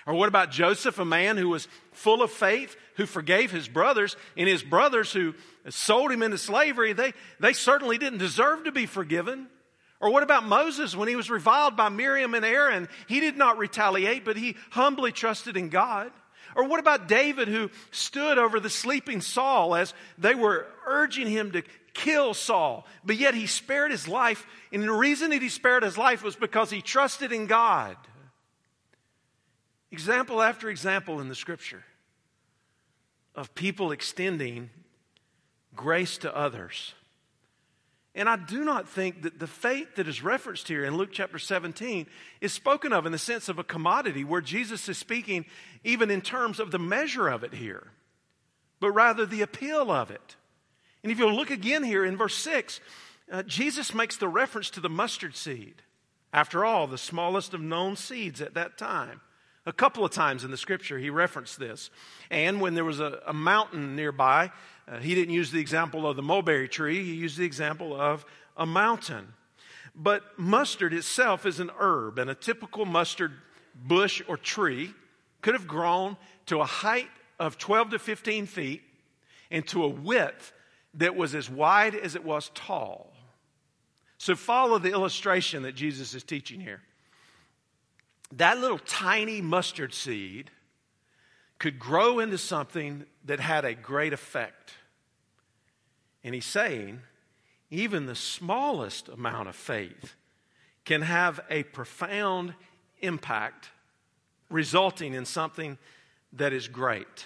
Or 0.05 0.13
what 0.13 0.29
about 0.29 0.51
Joseph, 0.51 0.99
a 0.99 1.05
man 1.05 1.37
who 1.37 1.49
was 1.49 1.67
full 1.91 2.23
of 2.23 2.31
faith, 2.31 2.75
who 2.95 3.05
forgave 3.05 3.51
his 3.51 3.67
brothers, 3.67 4.15
and 4.37 4.47
his 4.47 4.63
brothers 4.63 5.11
who 5.11 5.35
sold 5.69 6.11
him 6.11 6.23
into 6.23 6.37
slavery, 6.37 6.93
they, 6.93 7.13
they 7.39 7.53
certainly 7.53 7.97
didn't 7.97 8.19
deserve 8.19 8.63
to 8.63 8.71
be 8.71 8.85
forgiven? 8.85 9.47
Or 9.99 10.11
what 10.11 10.23
about 10.23 10.45
Moses 10.45 10.95
when 10.95 11.07
he 11.07 11.15
was 11.15 11.29
reviled 11.29 11.75
by 11.75 11.89
Miriam 11.89 12.33
and 12.33 12.45
Aaron? 12.45 12.87
He 13.07 13.19
did 13.19 13.37
not 13.37 13.57
retaliate, 13.57 14.25
but 14.25 14.37
he 14.37 14.55
humbly 14.71 15.11
trusted 15.11 15.57
in 15.57 15.69
God. 15.69 16.11
Or 16.55 16.67
what 16.67 16.79
about 16.79 17.07
David 17.07 17.47
who 17.47 17.69
stood 17.91 18.37
over 18.37 18.59
the 18.59 18.69
sleeping 18.69 19.21
Saul 19.21 19.75
as 19.75 19.93
they 20.17 20.35
were 20.35 20.67
urging 20.85 21.27
him 21.27 21.51
to 21.51 21.63
kill 21.93 22.33
Saul, 22.33 22.85
but 23.03 23.17
yet 23.17 23.33
he 23.33 23.47
spared 23.47 23.91
his 23.91 24.07
life. 24.07 24.45
And 24.71 24.83
the 24.83 24.91
reason 24.91 25.31
that 25.31 25.41
he 25.41 25.49
spared 25.49 25.83
his 25.83 25.97
life 25.97 26.23
was 26.23 26.35
because 26.35 26.69
he 26.69 26.81
trusted 26.81 27.31
in 27.31 27.47
God. 27.47 27.95
Example 29.91 30.41
after 30.41 30.69
example 30.69 31.19
in 31.19 31.27
the 31.27 31.35
scripture 31.35 31.83
of 33.35 33.53
people 33.55 33.91
extending 33.91 34.69
grace 35.75 36.17
to 36.19 36.35
others. 36.35 36.93
And 38.13 38.27
I 38.27 38.35
do 38.35 38.65
not 38.65 38.89
think 38.89 39.21
that 39.21 39.39
the 39.39 39.47
faith 39.47 39.95
that 39.95 40.07
is 40.07 40.21
referenced 40.21 40.67
here 40.67 40.83
in 40.83 40.97
Luke 40.97 41.11
chapter 41.13 41.39
17 41.39 42.07
is 42.41 42.51
spoken 42.51 42.91
of 42.91 43.05
in 43.05 43.13
the 43.13 43.17
sense 43.17 43.47
of 43.47 43.57
a 43.57 43.63
commodity 43.63 44.25
where 44.25 44.41
Jesus 44.41 44.89
is 44.89 44.97
speaking 44.97 45.45
even 45.83 46.11
in 46.11 46.21
terms 46.21 46.59
of 46.59 46.71
the 46.71 46.79
measure 46.79 47.29
of 47.29 47.43
it 47.43 47.53
here, 47.53 47.87
but 48.81 48.91
rather 48.91 49.25
the 49.25 49.41
appeal 49.41 49.89
of 49.91 50.11
it. 50.11 50.35
And 51.03 51.11
if 51.11 51.19
you'll 51.19 51.35
look 51.35 51.49
again 51.49 51.83
here 51.83 52.05
in 52.05 52.17
verse 52.17 52.35
6, 52.35 52.79
uh, 53.31 53.43
Jesus 53.43 53.93
makes 53.93 54.17
the 54.17 54.27
reference 54.27 54.69
to 54.71 54.79
the 54.79 54.89
mustard 54.89 55.35
seed. 55.35 55.81
After 56.33 56.63
all, 56.63 56.87
the 56.87 56.97
smallest 56.97 57.53
of 57.53 57.61
known 57.61 57.95
seeds 57.95 58.41
at 58.41 58.53
that 58.53 58.77
time. 58.77 59.21
A 59.65 59.73
couple 59.73 60.03
of 60.03 60.11
times 60.11 60.43
in 60.43 60.51
the 60.51 60.57
scripture, 60.57 60.97
he 60.97 61.09
referenced 61.09 61.59
this. 61.59 61.89
And 62.29 62.61
when 62.61 62.73
there 62.73 62.85
was 62.85 62.99
a, 62.99 63.21
a 63.27 63.33
mountain 63.33 63.95
nearby, 63.95 64.51
uh, 64.87 64.97
he 64.97 65.13
didn't 65.13 65.33
use 65.33 65.51
the 65.51 65.59
example 65.59 66.07
of 66.07 66.15
the 66.15 66.23
mulberry 66.23 66.67
tree, 66.67 67.03
he 67.03 67.13
used 67.13 67.37
the 67.37 67.45
example 67.45 67.99
of 67.99 68.25
a 68.57 68.65
mountain. 68.65 69.33
But 69.95 70.23
mustard 70.37 70.93
itself 70.93 71.45
is 71.45 71.59
an 71.59 71.69
herb, 71.79 72.17
and 72.17 72.29
a 72.29 72.35
typical 72.35 72.85
mustard 72.85 73.33
bush 73.75 74.21
or 74.27 74.37
tree 74.37 74.93
could 75.41 75.53
have 75.53 75.67
grown 75.67 76.17
to 76.47 76.61
a 76.61 76.65
height 76.65 77.09
of 77.39 77.57
12 77.57 77.91
to 77.91 77.99
15 77.99 78.45
feet 78.45 78.81
and 79.49 79.67
to 79.67 79.83
a 79.83 79.87
width 79.87 80.53
that 80.95 81.15
was 81.15 81.35
as 81.35 81.49
wide 81.49 81.95
as 81.95 82.15
it 82.15 82.23
was 82.23 82.51
tall. 82.53 83.11
So 84.17 84.35
follow 84.35 84.77
the 84.77 84.91
illustration 84.91 85.63
that 85.63 85.73
Jesus 85.73 86.13
is 86.13 86.23
teaching 86.23 86.59
here. 86.59 86.81
That 88.33 88.59
little 88.59 88.79
tiny 88.79 89.41
mustard 89.41 89.93
seed 89.93 90.51
could 91.59 91.79
grow 91.79 92.19
into 92.19 92.37
something 92.37 93.05
that 93.25 93.39
had 93.39 93.65
a 93.65 93.73
great 93.73 94.13
effect. 94.13 94.73
And 96.23 96.35
he's 96.35 96.45
saying 96.45 97.01
even 97.69 98.05
the 98.05 98.15
smallest 98.15 99.09
amount 99.09 99.47
of 99.49 99.55
faith 99.55 100.15
can 100.85 101.01
have 101.01 101.39
a 101.49 101.63
profound 101.63 102.53
impact, 102.99 103.69
resulting 104.49 105.13
in 105.13 105.25
something 105.25 105.77
that 106.33 106.53
is 106.53 106.67
great. 106.67 107.25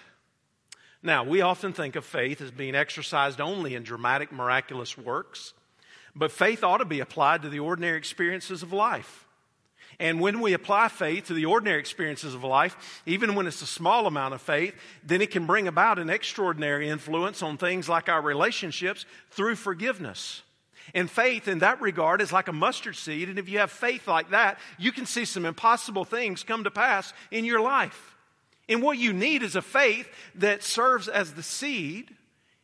Now, 1.05 1.23
we 1.23 1.41
often 1.41 1.71
think 1.71 1.95
of 1.95 2.03
faith 2.03 2.41
as 2.41 2.49
being 2.49 2.73
exercised 2.73 3.39
only 3.39 3.75
in 3.75 3.83
dramatic, 3.83 4.31
miraculous 4.31 4.97
works, 4.97 5.53
but 6.15 6.31
faith 6.31 6.63
ought 6.63 6.79
to 6.79 6.85
be 6.85 6.99
applied 6.99 7.43
to 7.43 7.49
the 7.49 7.59
ordinary 7.59 7.95
experiences 7.95 8.63
of 8.63 8.73
life. 8.73 9.27
And 9.99 10.19
when 10.19 10.41
we 10.41 10.53
apply 10.53 10.87
faith 10.87 11.27
to 11.27 11.35
the 11.35 11.45
ordinary 11.45 11.79
experiences 11.79 12.33
of 12.33 12.43
life, 12.43 13.03
even 13.05 13.35
when 13.35 13.45
it's 13.45 13.61
a 13.61 13.67
small 13.67 14.07
amount 14.07 14.33
of 14.33 14.41
faith, 14.41 14.73
then 15.03 15.21
it 15.21 15.29
can 15.29 15.45
bring 15.45 15.67
about 15.67 15.99
an 15.99 16.09
extraordinary 16.09 16.89
influence 16.89 17.43
on 17.43 17.57
things 17.57 17.87
like 17.87 18.09
our 18.09 18.21
relationships 18.21 19.05
through 19.29 19.55
forgiveness. 19.55 20.41
And 20.95 21.09
faith 21.09 21.47
in 21.47 21.59
that 21.59 21.81
regard 21.81 22.19
is 22.19 22.33
like 22.33 22.47
a 22.47 22.53
mustard 22.53 22.95
seed. 22.95 23.29
And 23.29 23.37
if 23.37 23.47
you 23.47 23.59
have 23.59 23.71
faith 23.71 24.07
like 24.07 24.31
that, 24.31 24.57
you 24.79 24.91
can 24.91 25.05
see 25.05 25.25
some 25.25 25.45
impossible 25.45 26.03
things 26.03 26.41
come 26.41 26.63
to 26.63 26.71
pass 26.71 27.13
in 27.29 27.45
your 27.45 27.61
life. 27.61 28.14
And 28.67 28.81
what 28.81 28.97
you 28.97 29.13
need 29.13 29.43
is 29.43 29.55
a 29.55 29.61
faith 29.61 30.07
that 30.35 30.63
serves 30.63 31.07
as 31.07 31.33
the 31.33 31.43
seed, 31.43 32.09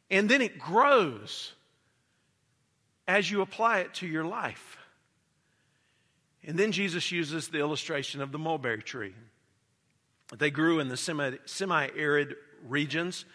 and 0.10 0.28
then 0.28 0.42
it 0.42 0.58
grows 0.58 1.54
as 3.08 3.30
you 3.30 3.42
apply 3.42 3.80
it 3.80 3.94
to 3.96 4.08
your 4.08 4.26
life. 4.26 4.78
And 6.44 6.58
then 6.58 6.72
Jesus 6.72 7.12
uses 7.12 7.50
the 7.50 7.60
illustration 7.60 8.22
of 8.22 8.32
the 8.32 8.40
mulberry 8.40 8.82
tree. 8.82 9.14
They 10.38 10.50
grew 10.50 10.80
in 10.80 10.88
the 10.88 10.98
semi 10.98 11.88
arid 11.96 12.36
regions. 12.68 13.26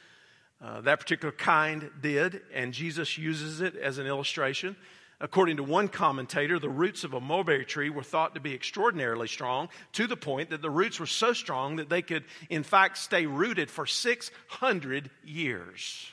Uh, 0.60 0.80
that 0.80 0.98
particular 0.98 1.32
kind 1.32 1.90
did, 2.00 2.40
and 2.52 2.72
Jesus 2.72 3.18
uses 3.18 3.60
it 3.60 3.76
as 3.76 3.98
an 3.98 4.06
illustration. 4.06 4.74
According 5.18 5.56
to 5.56 5.62
one 5.62 5.88
commentator, 5.88 6.58
the 6.58 6.68
roots 6.68 7.02
of 7.02 7.14
a 7.14 7.20
mulberry 7.20 7.64
tree 7.64 7.88
were 7.88 8.02
thought 8.02 8.34
to 8.34 8.40
be 8.40 8.52
extraordinarily 8.52 9.28
strong 9.28 9.70
to 9.92 10.06
the 10.06 10.16
point 10.16 10.50
that 10.50 10.60
the 10.60 10.70
roots 10.70 11.00
were 11.00 11.06
so 11.06 11.32
strong 11.32 11.76
that 11.76 11.88
they 11.88 12.02
could, 12.02 12.24
in 12.50 12.62
fact, 12.62 12.98
stay 12.98 13.24
rooted 13.24 13.70
for 13.70 13.86
600 13.86 15.10
years. 15.24 16.12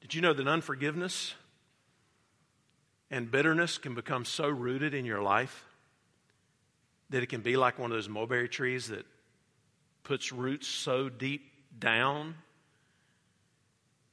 Did 0.00 0.14
you 0.14 0.20
know 0.20 0.32
that 0.32 0.46
unforgiveness 0.46 1.34
and 3.10 3.28
bitterness 3.28 3.78
can 3.78 3.94
become 3.94 4.24
so 4.24 4.48
rooted 4.48 4.94
in 4.94 5.04
your 5.04 5.22
life 5.22 5.64
that 7.10 7.22
it 7.22 7.28
can 7.28 7.40
be 7.40 7.56
like 7.56 7.78
one 7.78 7.90
of 7.90 7.96
those 7.96 8.08
mulberry 8.08 8.48
trees 8.48 8.88
that 8.88 9.04
puts 10.04 10.32
roots 10.32 10.68
so 10.68 11.08
deep 11.08 11.42
down 11.76 12.36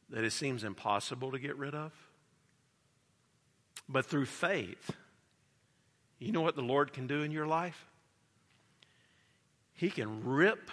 that 0.10 0.24
it 0.24 0.32
seems 0.32 0.64
impossible 0.64 1.32
to 1.32 1.40
get 1.40 1.58
rid 1.58 1.76
of. 1.76 1.92
But 3.88 4.06
through 4.06 4.26
faith, 4.26 4.92
you 6.20 6.32
know 6.32 6.42
what 6.42 6.56
the 6.56 6.62
Lord 6.62 6.94
can 6.94 7.08
do 7.08 7.22
in 7.22 7.32
your 7.32 7.46
life? 7.46 7.86
He 9.74 9.90
can 9.90 10.24
rip 10.24 10.72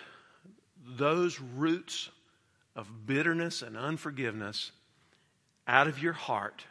those 0.96 1.40
roots 1.40 2.11
of 2.75 3.07
bitterness 3.07 3.62
and 3.62 3.77
unforgiveness 3.77 4.72
out 5.66 5.87
of 5.87 6.03
your 6.03 6.12
heart 6.12 6.64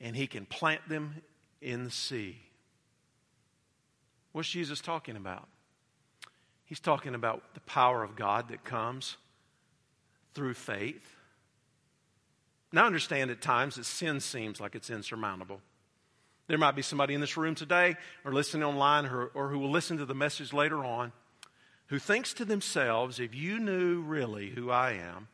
and 0.00 0.14
he 0.14 0.26
can 0.26 0.44
plant 0.44 0.86
them 0.88 1.22
in 1.60 1.84
the 1.84 1.90
sea. 1.90 2.38
What's 4.32 4.50
Jesus 4.50 4.80
talking 4.80 5.16
about? 5.16 5.48
He's 6.66 6.80
talking 6.80 7.14
about 7.14 7.54
the 7.54 7.60
power 7.60 8.02
of 8.02 8.16
God 8.16 8.48
that 8.48 8.64
comes 8.64 9.16
through 10.34 10.54
faith. 10.54 11.16
Now, 12.74 12.82
I 12.82 12.86
understand 12.86 13.30
at 13.30 13.40
times 13.40 13.76
that 13.76 13.84
sin 13.84 14.18
seems 14.18 14.60
like 14.60 14.74
it's 14.74 14.90
insurmountable. 14.90 15.60
There 16.48 16.58
might 16.58 16.74
be 16.74 16.82
somebody 16.82 17.14
in 17.14 17.20
this 17.20 17.36
room 17.36 17.54
today 17.54 17.94
or 18.24 18.32
listening 18.32 18.64
online 18.64 19.06
or, 19.06 19.30
or 19.32 19.48
who 19.48 19.60
will 19.60 19.70
listen 19.70 19.98
to 19.98 20.04
the 20.04 20.14
message 20.14 20.52
later 20.52 20.84
on 20.84 21.12
who 21.86 22.00
thinks 22.00 22.34
to 22.34 22.44
themselves, 22.44 23.20
if 23.20 23.32
you 23.32 23.60
knew 23.60 24.00
really 24.00 24.50
who 24.50 24.72
I 24.72 24.94
am, 24.94 25.28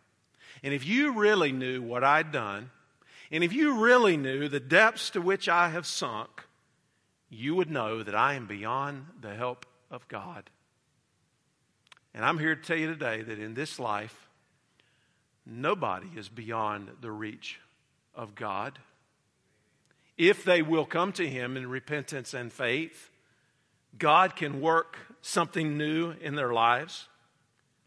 and 0.62 0.74
if 0.74 0.86
you 0.86 1.14
really 1.14 1.50
knew 1.50 1.80
what 1.80 2.04
I'd 2.04 2.30
done, 2.30 2.70
and 3.30 3.42
if 3.42 3.54
you 3.54 3.82
really 3.82 4.18
knew 4.18 4.46
the 4.48 4.60
depths 4.60 5.08
to 5.10 5.22
which 5.22 5.48
I 5.48 5.70
have 5.70 5.86
sunk, 5.86 6.44
you 7.30 7.54
would 7.54 7.70
know 7.70 8.02
that 8.02 8.14
I 8.14 8.34
am 8.34 8.46
beyond 8.46 9.06
the 9.18 9.34
help 9.34 9.64
of 9.90 10.06
God. 10.08 10.50
And 12.12 12.22
I'm 12.22 12.38
here 12.38 12.54
to 12.54 12.62
tell 12.62 12.76
you 12.76 12.88
today 12.88 13.22
that 13.22 13.38
in 13.38 13.54
this 13.54 13.78
life, 13.78 14.28
nobody 15.46 16.08
is 16.16 16.28
beyond 16.28 16.88
the 17.00 17.10
reach 17.10 17.58
of 18.14 18.34
God. 18.34 18.78
If 20.16 20.44
they 20.44 20.62
will 20.62 20.84
come 20.84 21.12
to 21.14 21.28
Him 21.28 21.56
in 21.56 21.68
repentance 21.68 22.34
and 22.34 22.52
faith, 22.52 23.10
God 23.98 24.36
can 24.36 24.60
work 24.60 24.98
something 25.22 25.76
new 25.76 26.12
in 26.20 26.34
their 26.34 26.52
lives. 26.52 27.06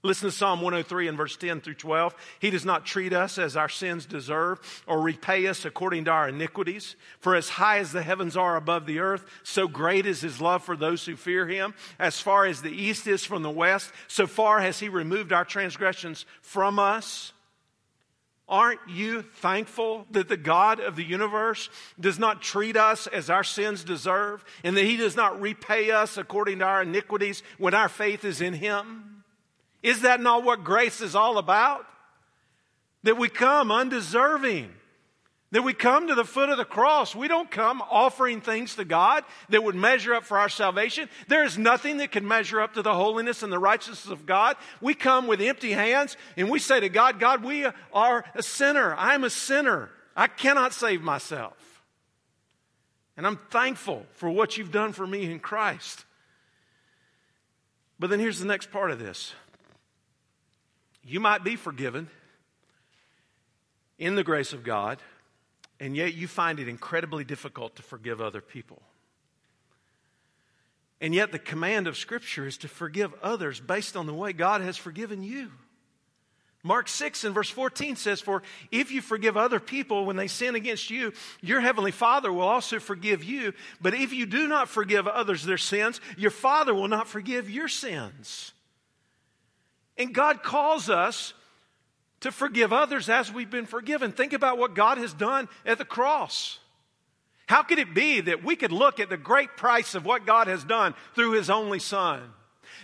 Listen 0.05 0.29
to 0.29 0.35
Psalm 0.35 0.59
103 0.59 1.07
and 1.07 1.17
verse 1.17 1.37
10 1.37 1.61
through 1.61 1.75
12. 1.75 2.13
He 2.39 2.49
does 2.49 2.65
not 2.65 2.85
treat 2.85 3.13
us 3.13 3.37
as 3.37 3.55
our 3.55 3.69
sins 3.69 4.05
deserve 4.05 4.83
or 4.85 4.99
repay 4.99 5.47
us 5.47 5.63
according 5.63 6.05
to 6.05 6.11
our 6.11 6.27
iniquities. 6.27 6.97
For 7.19 7.35
as 7.35 7.47
high 7.47 7.77
as 7.79 7.93
the 7.93 8.03
heavens 8.03 8.35
are 8.35 8.57
above 8.57 8.85
the 8.85 8.99
earth, 8.99 9.25
so 9.43 9.65
great 9.69 10.05
is 10.05 10.19
his 10.19 10.41
love 10.41 10.61
for 10.61 10.75
those 10.75 11.05
who 11.05 11.15
fear 11.15 11.47
him. 11.47 11.73
As 11.99 12.19
far 12.19 12.45
as 12.45 12.61
the 12.61 12.69
east 12.69 13.07
is 13.07 13.23
from 13.23 13.43
the 13.43 13.49
west, 13.49 13.93
so 14.09 14.27
far 14.27 14.59
has 14.59 14.77
he 14.77 14.89
removed 14.89 15.31
our 15.31 15.45
transgressions 15.45 16.25
from 16.41 16.79
us. 16.79 17.31
Aren't 18.49 18.81
you 18.89 19.21
thankful 19.21 20.05
that 20.11 20.27
the 20.27 20.37
God 20.37 20.79
of 20.79 20.95
the 20.95 21.03
universe 21.03 21.69
does 21.99 22.19
not 22.19 22.41
treat 22.41 22.75
us 22.75 23.07
as 23.07 23.29
our 23.29 23.43
sins 23.43 23.83
deserve 23.83 24.43
and 24.63 24.75
that 24.75 24.83
he 24.83 24.97
does 24.97 25.15
not 25.15 25.39
repay 25.39 25.91
us 25.91 26.17
according 26.17 26.59
to 26.59 26.65
our 26.65 26.81
iniquities 26.81 27.41
when 27.57 27.73
our 27.73 27.87
faith 27.87 28.25
is 28.25 28.41
in 28.41 28.53
him? 28.53 29.23
Is 29.81 30.01
that 30.01 30.21
not 30.21 30.43
what 30.43 30.63
grace 30.63 30.99
is 31.01 31.15
all 31.15 31.37
about? 31.37 31.85
That 33.03 33.17
we 33.17 33.29
come 33.29 33.71
undeserving. 33.71 34.71
That 35.53 35.63
we 35.63 35.73
come 35.73 36.07
to 36.07 36.15
the 36.15 36.25
foot 36.25 36.49
of 36.49 36.57
the 36.57 36.65
cross. 36.65 37.15
We 37.15 37.27
don't 37.27 37.49
come 37.49 37.81
offering 37.89 38.41
things 38.41 38.75
to 38.75 38.85
God 38.85 39.23
that 39.49 39.63
would 39.63 39.75
measure 39.75 40.15
up 40.15 40.23
for 40.23 40.39
our 40.39 40.49
salvation. 40.49 41.07
There 41.27 41.43
is 41.43 41.59
nothing 41.59 41.97
that 41.97 42.11
can 42.11 42.27
measure 42.27 42.59
up 42.59 42.73
to 42.73 42.81
the 42.81 42.95
holiness 42.95 43.43
and 43.43 43.53
the 43.53 43.59
righteousness 43.59 44.11
of 44.11 44.25
God. 44.25 44.57
We 44.81 44.95
come 44.95 45.27
with 45.27 45.41
empty 45.41 45.71
hands 45.71 46.17
and 46.35 46.49
we 46.49 46.57
say 46.57 46.79
to 46.79 46.89
God, 46.89 47.19
God, 47.19 47.43
we 47.43 47.67
are 47.93 48.25
a 48.33 48.41
sinner. 48.41 48.95
I'm 48.95 49.23
a 49.23 49.29
sinner. 49.29 49.91
I 50.15 50.25
cannot 50.25 50.73
save 50.73 51.03
myself. 51.03 51.83
And 53.15 53.27
I'm 53.27 53.37
thankful 53.51 54.07
for 54.15 54.31
what 54.31 54.57
you've 54.57 54.71
done 54.71 54.91
for 54.91 55.05
me 55.05 55.31
in 55.31 55.39
Christ. 55.39 56.03
But 57.99 58.09
then 58.09 58.19
here's 58.19 58.39
the 58.39 58.47
next 58.47 58.71
part 58.71 58.89
of 58.89 58.97
this 58.97 59.35
you 61.03 61.19
might 61.19 61.43
be 61.43 61.55
forgiven 61.55 62.09
in 63.99 64.15
the 64.15 64.23
grace 64.23 64.51
of 64.51 64.63
God, 64.63 64.99
and 65.83 65.97
yet 65.97 66.13
you 66.13 66.29
find 66.29 66.61
it 66.61 66.69
incredibly 66.69 67.25
difficult 67.25 67.75
to 67.75 67.83
forgive 67.83 68.21
other 68.21 68.39
people. 68.39 68.81
And 71.01 71.13
yet, 71.13 71.33
the 71.33 71.39
command 71.39 71.87
of 71.87 71.97
Scripture 71.97 72.47
is 72.47 72.55
to 72.59 72.69
forgive 72.69 73.13
others 73.21 73.59
based 73.59 73.97
on 73.97 74.05
the 74.05 74.13
way 74.13 74.31
God 74.31 74.61
has 74.61 74.77
forgiven 74.77 75.23
you. 75.23 75.51
Mark 76.63 76.87
6 76.87 77.25
and 77.25 77.35
verse 77.35 77.49
14 77.49 77.97
says, 77.97 78.21
For 78.21 78.43
if 78.71 78.93
you 78.93 79.01
forgive 79.01 79.35
other 79.35 79.59
people 79.59 80.05
when 80.05 80.15
they 80.15 80.27
sin 80.27 80.55
against 80.55 80.89
you, 80.89 81.11
your 81.41 81.59
heavenly 81.59 81.91
Father 81.91 82.31
will 82.31 82.47
also 82.47 82.79
forgive 82.79 83.21
you. 83.21 83.51
But 83.81 83.93
if 83.93 84.13
you 84.13 84.25
do 84.25 84.47
not 84.47 84.69
forgive 84.69 85.05
others 85.05 85.43
their 85.43 85.57
sins, 85.57 85.99
your 86.15 86.31
Father 86.31 86.73
will 86.73 86.87
not 86.87 87.09
forgive 87.09 87.49
your 87.49 87.67
sins. 87.67 88.53
And 89.97 90.15
God 90.15 90.43
calls 90.43 90.89
us 90.89 91.33
to 92.23 92.31
forgive 92.31 92.73
others 92.73 93.09
as 93.09 93.31
we've 93.31 93.49
been 93.49 93.65
forgiven. 93.65 94.11
Think 94.11 94.33
about 94.33 94.57
what 94.57 94.75
God 94.75 94.97
has 94.97 95.13
done 95.13 95.47
at 95.65 95.77
the 95.77 95.85
cross. 95.85 96.59
How 97.47 97.63
could 97.63 97.79
it 97.79 97.93
be 97.93 98.21
that 98.21 98.43
we 98.43 98.55
could 98.55 98.71
look 98.71 98.99
at 98.99 99.09
the 99.09 99.17
great 99.17 99.57
price 99.57 99.93
of 99.93 100.05
what 100.05 100.25
God 100.25 100.47
has 100.47 100.63
done 100.63 100.95
through 101.15 101.33
His 101.33 101.49
only 101.49 101.79
Son? 101.79 102.21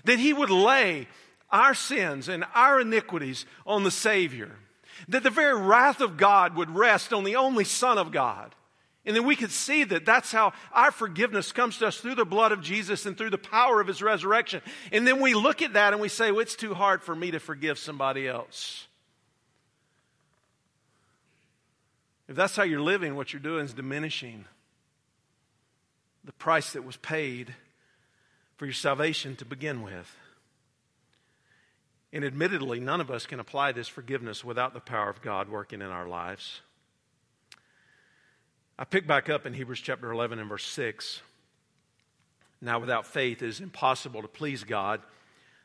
That 0.03 0.19
He 0.19 0.33
would 0.33 0.49
lay 0.49 1.07
our 1.49 1.73
sins 1.73 2.27
and 2.27 2.43
our 2.53 2.81
iniquities 2.81 3.45
on 3.65 3.83
the 3.83 3.91
Savior. 3.91 4.51
That 5.07 5.23
the 5.23 5.29
very 5.29 5.57
wrath 5.57 6.01
of 6.01 6.17
God 6.17 6.57
would 6.57 6.75
rest 6.75 7.13
on 7.13 7.23
the 7.23 7.37
only 7.37 7.63
Son 7.63 7.97
of 7.97 8.11
God. 8.11 8.53
And 9.05 9.15
then 9.15 9.25
we 9.25 9.37
could 9.37 9.51
see 9.51 9.85
that 9.85 10.05
that's 10.05 10.33
how 10.33 10.51
our 10.73 10.91
forgiveness 10.91 11.53
comes 11.53 11.77
to 11.77 11.87
us 11.87 11.97
through 11.97 12.15
the 12.15 12.25
blood 12.25 12.51
of 12.51 12.61
Jesus 12.61 13.05
and 13.05 13.17
through 13.17 13.29
the 13.29 13.37
power 13.37 13.79
of 13.79 13.87
his 13.87 14.03
resurrection. 14.03 14.61
And 14.91 15.07
then 15.07 15.21
we 15.21 15.33
look 15.33 15.61
at 15.61 15.73
that 15.73 15.93
and 15.93 16.01
we 16.01 16.09
say, 16.09 16.31
well, 16.31 16.41
it's 16.41 16.57
too 16.57 16.73
hard 16.73 17.01
for 17.01 17.15
me 17.15 17.31
to 17.31 17.39
forgive 17.39 17.79
somebody 17.79 18.27
else. 18.27 18.88
If 22.29 22.35
that's 22.35 22.55
how 22.55 22.61
you're 22.61 22.79
living, 22.79 23.15
what 23.15 23.33
you're 23.33 23.41
doing 23.41 23.65
is 23.65 23.73
diminishing 23.73 24.45
the 26.23 26.31
price 26.31 26.73
that 26.73 26.85
was 26.85 26.95
paid 26.95 27.55
for 28.55 28.67
your 28.67 28.73
salvation 28.73 29.35
to 29.37 29.45
begin 29.45 29.81
with. 29.81 30.15
And 32.13 32.23
admittedly, 32.23 32.79
none 32.79 33.01
of 33.01 33.09
us 33.09 33.25
can 33.25 33.39
apply 33.39 33.71
this 33.71 33.87
forgiveness 33.87 34.45
without 34.45 34.75
the 34.75 34.79
power 34.79 35.09
of 35.09 35.23
God 35.23 35.49
working 35.49 35.81
in 35.81 35.87
our 35.87 36.07
lives. 36.07 36.61
I 38.77 38.83
pick 38.83 39.07
back 39.07 39.27
up 39.27 39.47
in 39.47 39.55
Hebrews 39.55 39.81
chapter 39.81 40.11
11 40.11 40.37
and 40.37 40.47
verse 40.47 40.65
6. 40.65 41.21
Now, 42.61 42.77
without 42.77 43.07
faith, 43.07 43.41
it 43.41 43.47
is 43.47 43.59
impossible 43.59 44.21
to 44.21 44.27
please 44.27 44.63
God, 44.63 45.01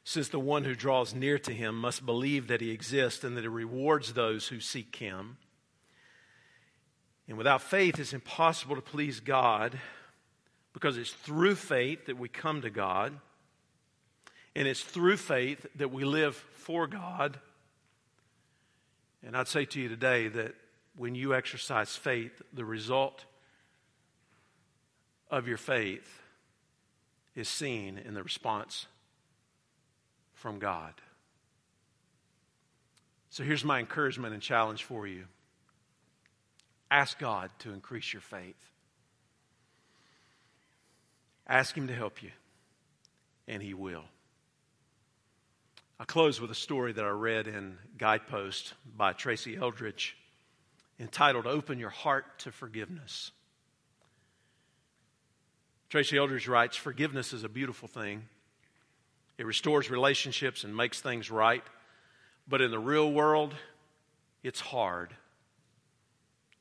since 0.02 0.28
the 0.28 0.40
one 0.40 0.64
who 0.64 0.74
draws 0.74 1.14
near 1.14 1.38
to 1.40 1.52
him 1.52 1.78
must 1.78 2.06
believe 2.06 2.48
that 2.48 2.62
he 2.62 2.70
exists 2.70 3.22
and 3.22 3.36
that 3.36 3.42
he 3.42 3.48
rewards 3.48 4.14
those 4.14 4.48
who 4.48 4.60
seek 4.60 4.96
him. 4.96 5.36
And 7.28 7.38
without 7.38 7.62
faith, 7.62 7.98
it's 7.98 8.12
impossible 8.12 8.76
to 8.76 8.82
please 8.82 9.20
God 9.20 9.78
because 10.72 10.98
it's 10.98 11.12
through 11.12 11.54
faith 11.54 12.06
that 12.06 12.18
we 12.18 12.28
come 12.28 12.60
to 12.62 12.70
God, 12.70 13.12
and 14.56 14.68
it's 14.68 14.82
through 14.82 15.16
faith 15.16 15.66
that 15.76 15.90
we 15.90 16.04
live 16.04 16.36
for 16.36 16.86
God. 16.86 17.38
And 19.24 19.36
I'd 19.36 19.48
say 19.48 19.64
to 19.64 19.80
you 19.80 19.88
today 19.88 20.28
that 20.28 20.54
when 20.96 21.14
you 21.14 21.34
exercise 21.34 21.96
faith, 21.96 22.42
the 22.52 22.64
result 22.64 23.24
of 25.30 25.48
your 25.48 25.56
faith 25.56 26.22
is 27.34 27.48
seen 27.48 27.98
in 27.98 28.14
the 28.14 28.22
response 28.22 28.86
from 30.34 30.58
God. 30.58 30.94
So 33.30 33.42
here's 33.42 33.64
my 33.64 33.80
encouragement 33.80 34.34
and 34.34 34.42
challenge 34.42 34.84
for 34.84 35.06
you 35.06 35.24
ask 36.90 37.18
God 37.18 37.50
to 37.60 37.72
increase 37.72 38.12
your 38.12 38.22
faith. 38.22 38.56
Ask 41.46 41.76
Him 41.76 41.88
to 41.88 41.94
help 41.94 42.22
you, 42.22 42.30
and 43.46 43.62
He 43.62 43.74
will. 43.74 44.04
I 45.98 46.04
close 46.04 46.40
with 46.40 46.50
a 46.50 46.56
story 46.56 46.92
that 46.92 47.04
I 47.04 47.10
read 47.10 47.46
in 47.46 47.78
Guidepost 47.98 48.74
by 48.96 49.12
Tracy 49.12 49.56
Eldridge 49.56 50.16
entitled 50.98 51.46
Open 51.46 51.78
Your 51.78 51.90
Heart 51.90 52.40
to 52.40 52.52
Forgiveness. 52.52 53.30
Tracy 55.88 56.16
Eldridge 56.16 56.48
writes 56.48 56.76
Forgiveness 56.76 57.32
is 57.32 57.44
a 57.44 57.48
beautiful 57.48 57.88
thing. 57.88 58.24
It 59.38 59.46
restores 59.46 59.90
relationships 59.90 60.64
and 60.64 60.76
makes 60.76 61.00
things 61.00 61.30
right. 61.30 61.62
But 62.48 62.60
in 62.60 62.70
the 62.70 62.78
real 62.78 63.10
world, 63.10 63.54
it's 64.42 64.60
hard. 64.60 65.14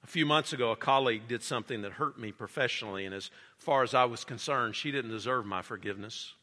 A 0.04 0.08
few 0.08 0.26
months 0.26 0.52
ago, 0.52 0.72
a 0.72 0.76
colleague 0.76 1.28
did 1.28 1.44
something 1.44 1.82
that 1.82 1.94
hurt 1.94 2.20
me 2.20 2.32
professionally, 2.32 3.06
and 3.06 3.16
as 3.16 3.32
far 3.58 3.84
as 3.84 3.94
I 3.94 4.06
was 4.06 4.26
concerned, 4.26 4.76
she 4.76 4.92
didn't 4.92 5.12
deserve 5.12 5.46
my 5.46 5.62
forgiveness. 5.62 6.34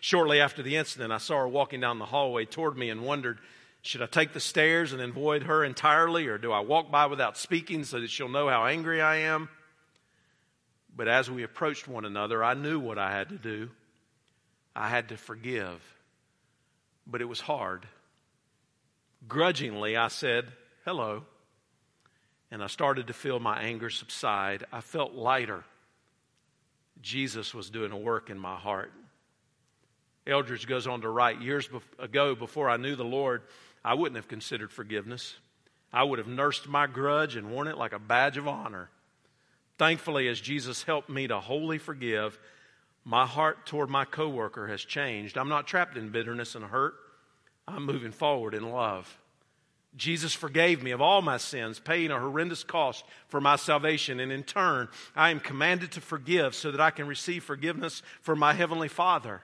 Shortly 0.00 0.40
after 0.40 0.62
the 0.62 0.76
incident, 0.76 1.12
I 1.12 1.18
saw 1.18 1.38
her 1.38 1.48
walking 1.48 1.80
down 1.80 1.98
the 1.98 2.06
hallway 2.06 2.46
toward 2.46 2.76
me 2.76 2.90
and 2.90 3.04
wondered 3.04 3.38
should 3.82 4.02
I 4.02 4.06
take 4.06 4.34
the 4.34 4.40
stairs 4.40 4.92
and 4.92 5.00
avoid 5.00 5.44
her 5.44 5.64
entirely, 5.64 6.26
or 6.26 6.36
do 6.36 6.52
I 6.52 6.60
walk 6.60 6.90
by 6.90 7.06
without 7.06 7.38
speaking 7.38 7.84
so 7.84 8.00
that 8.00 8.10
she'll 8.10 8.28
know 8.28 8.48
how 8.48 8.66
angry 8.66 9.00
I 9.00 9.16
am? 9.16 9.48
But 10.94 11.08
as 11.08 11.30
we 11.30 11.44
approached 11.44 11.88
one 11.88 12.04
another, 12.04 12.44
I 12.44 12.54
knew 12.54 12.78
what 12.78 12.98
I 12.98 13.10
had 13.10 13.30
to 13.30 13.38
do. 13.38 13.70
I 14.76 14.88
had 14.88 15.08
to 15.08 15.16
forgive. 15.16 15.80
But 17.06 17.22
it 17.22 17.24
was 17.26 17.40
hard. 17.40 17.86
Grudgingly, 19.26 19.96
I 19.96 20.08
said, 20.08 20.52
Hello. 20.84 21.24
And 22.50 22.62
I 22.62 22.66
started 22.66 23.06
to 23.06 23.12
feel 23.12 23.38
my 23.38 23.60
anger 23.60 23.90
subside. 23.90 24.64
I 24.72 24.80
felt 24.80 25.14
lighter. 25.14 25.64
Jesus 27.00 27.54
was 27.54 27.70
doing 27.70 27.92
a 27.92 27.98
work 27.98 28.28
in 28.28 28.38
my 28.38 28.56
heart. 28.56 28.92
Eldridge 30.26 30.66
goes 30.66 30.86
on 30.86 31.00
to 31.00 31.08
write 31.08 31.40
Years 31.40 31.68
ago, 31.98 32.34
before 32.34 32.68
I 32.68 32.76
knew 32.76 32.96
the 32.96 33.04
Lord, 33.04 33.42
I 33.84 33.94
wouldn't 33.94 34.16
have 34.16 34.28
considered 34.28 34.72
forgiveness. 34.72 35.34
I 35.92 36.04
would 36.04 36.18
have 36.18 36.28
nursed 36.28 36.68
my 36.68 36.86
grudge 36.86 37.36
and 37.36 37.50
worn 37.50 37.66
it 37.66 37.78
like 37.78 37.92
a 37.92 37.98
badge 37.98 38.36
of 38.36 38.46
honor. 38.46 38.90
Thankfully, 39.78 40.28
as 40.28 40.40
Jesus 40.40 40.82
helped 40.82 41.08
me 41.08 41.26
to 41.26 41.40
wholly 41.40 41.78
forgive, 41.78 42.38
my 43.04 43.26
heart 43.26 43.66
toward 43.66 43.88
my 43.88 44.04
coworker 44.04 44.68
has 44.68 44.84
changed. 44.84 45.38
I'm 45.38 45.48
not 45.48 45.66
trapped 45.66 45.96
in 45.96 46.10
bitterness 46.10 46.54
and 46.54 46.64
hurt. 46.64 46.94
I'm 47.66 47.86
moving 47.86 48.12
forward 48.12 48.54
in 48.54 48.70
love. 48.70 49.18
Jesus 49.96 50.32
forgave 50.32 50.82
me 50.82 50.92
of 50.92 51.00
all 51.00 51.20
my 51.20 51.36
sins, 51.36 51.80
paying 51.80 52.10
a 52.10 52.18
horrendous 52.18 52.62
cost 52.62 53.04
for 53.28 53.40
my 53.40 53.56
salvation, 53.56 54.20
and 54.20 54.30
in 54.30 54.44
turn, 54.44 54.88
I 55.16 55.30
am 55.30 55.40
commanded 55.40 55.92
to 55.92 56.00
forgive 56.00 56.54
so 56.54 56.70
that 56.70 56.80
I 56.80 56.90
can 56.90 57.06
receive 57.08 57.42
forgiveness 57.42 58.02
from 58.22 58.38
my 58.38 58.52
Heavenly 58.52 58.88
Father. 58.88 59.42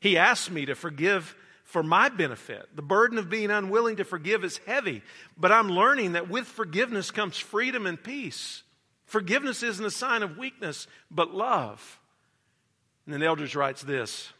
He 0.00 0.18
asked 0.18 0.50
me 0.50 0.66
to 0.66 0.74
forgive 0.74 1.36
for 1.62 1.82
my 1.82 2.08
benefit. 2.08 2.68
The 2.74 2.82
burden 2.82 3.18
of 3.18 3.30
being 3.30 3.50
unwilling 3.50 3.96
to 3.96 4.04
forgive 4.04 4.42
is 4.42 4.58
heavy, 4.66 5.02
but 5.36 5.52
I'm 5.52 5.68
learning 5.68 6.12
that 6.12 6.28
with 6.28 6.46
forgiveness 6.46 7.10
comes 7.10 7.36
freedom 7.36 7.86
and 7.86 8.02
peace. 8.02 8.62
Forgiveness 9.04 9.62
isn't 9.62 9.84
a 9.84 9.90
sign 9.90 10.22
of 10.22 10.38
weakness, 10.38 10.86
but 11.10 11.34
love. 11.34 12.00
And 13.04 13.14
then 13.14 13.22
Eldridge 13.22 13.54
writes 13.54 13.82
this 13.82 14.32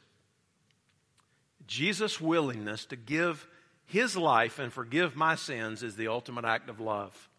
Jesus' 1.66 2.20
willingness 2.20 2.87
to 2.87 2.96
give 2.96 3.46
his 3.88 4.18
life 4.18 4.59
and 4.59 4.70
forgive 4.70 5.16
my 5.16 5.35
sins 5.35 5.83
is 5.83 5.96
the 5.96 6.09
ultimate 6.09 6.44
act 6.44 6.68
of 6.68 6.79
love. 6.79 7.31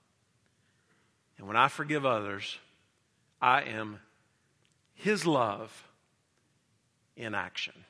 And 1.38 1.45
when 1.45 1.55
I 1.55 1.67
forgive 1.67 2.07
others, 2.07 2.57
I 3.39 3.62
am 3.62 3.99
his 4.95 5.27
love 5.27 5.88
in 7.15 7.35
action. 7.35 7.85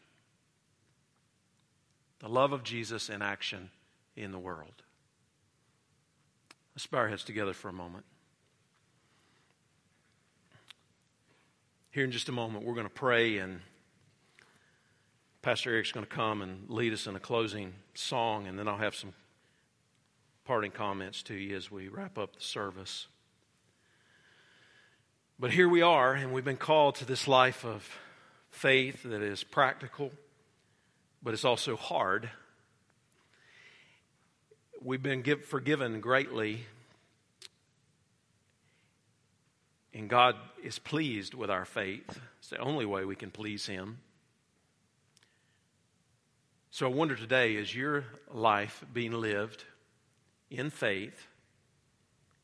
The 2.19 2.27
love 2.27 2.51
of 2.51 2.63
Jesus 2.63 3.09
in 3.09 3.21
action 3.21 3.69
in 4.17 4.33
the 4.33 4.37
world. 4.37 4.83
Let's 6.75 6.85
bow 6.85 6.97
our 6.97 7.07
heads 7.07 7.23
together 7.23 7.53
for 7.53 7.69
a 7.69 7.73
moment. 7.73 8.03
Here 11.91 12.03
in 12.03 12.11
just 12.11 12.27
a 12.27 12.33
moment, 12.33 12.65
we're 12.65 12.73
going 12.73 12.85
to 12.85 12.93
pray, 12.93 13.37
and 13.37 13.61
Pastor 15.41 15.71
Eric's 15.71 15.91
going 15.91 16.05
to 16.05 16.11
come 16.11 16.41
and 16.41 16.69
lead 16.69 16.93
us 16.93 17.07
in 17.07 17.15
a 17.15 17.19
closing 17.19 17.73
song, 17.93 18.47
and 18.47 18.59
then 18.59 18.67
I'll 18.67 18.77
have 18.77 18.95
some 18.95 19.13
parting 20.45 20.71
comments 20.71 21.23
to 21.23 21.33
you 21.33 21.55
as 21.55 21.71
we 21.71 21.87
wrap 21.87 22.17
up 22.17 22.35
the 22.35 22.41
service. 22.41 23.07
But 25.39 25.51
here 25.51 25.69
we 25.69 25.81
are, 25.81 26.13
and 26.13 26.33
we've 26.33 26.43
been 26.43 26.57
called 26.57 26.95
to 26.95 27.05
this 27.05 27.27
life 27.27 27.63
of 27.63 27.89
faith 28.49 29.03
that 29.03 29.21
is 29.21 29.43
practical 29.43 30.11
but 31.21 31.33
it's 31.33 31.45
also 31.45 31.75
hard. 31.75 32.29
We've 34.81 35.03
been 35.03 35.21
give, 35.21 35.45
forgiven 35.45 35.99
greatly, 35.99 36.65
and 39.93 40.09
God 40.09 40.35
is 40.63 40.79
pleased 40.79 41.33
with 41.33 41.49
our 41.49 41.65
faith. 41.65 42.19
It's 42.39 42.49
the 42.49 42.59
only 42.59 42.85
way 42.85 43.03
we 43.03 43.15
can 43.15 43.31
please 43.31 43.65
Him. 43.65 43.99
So 46.79 46.85
I 46.85 46.91
wonder 46.91 47.17
today 47.17 47.55
is 47.55 47.75
your 47.75 48.05
life 48.33 48.85
being 48.93 49.11
lived 49.11 49.65
in 50.49 50.69
faith 50.69 51.27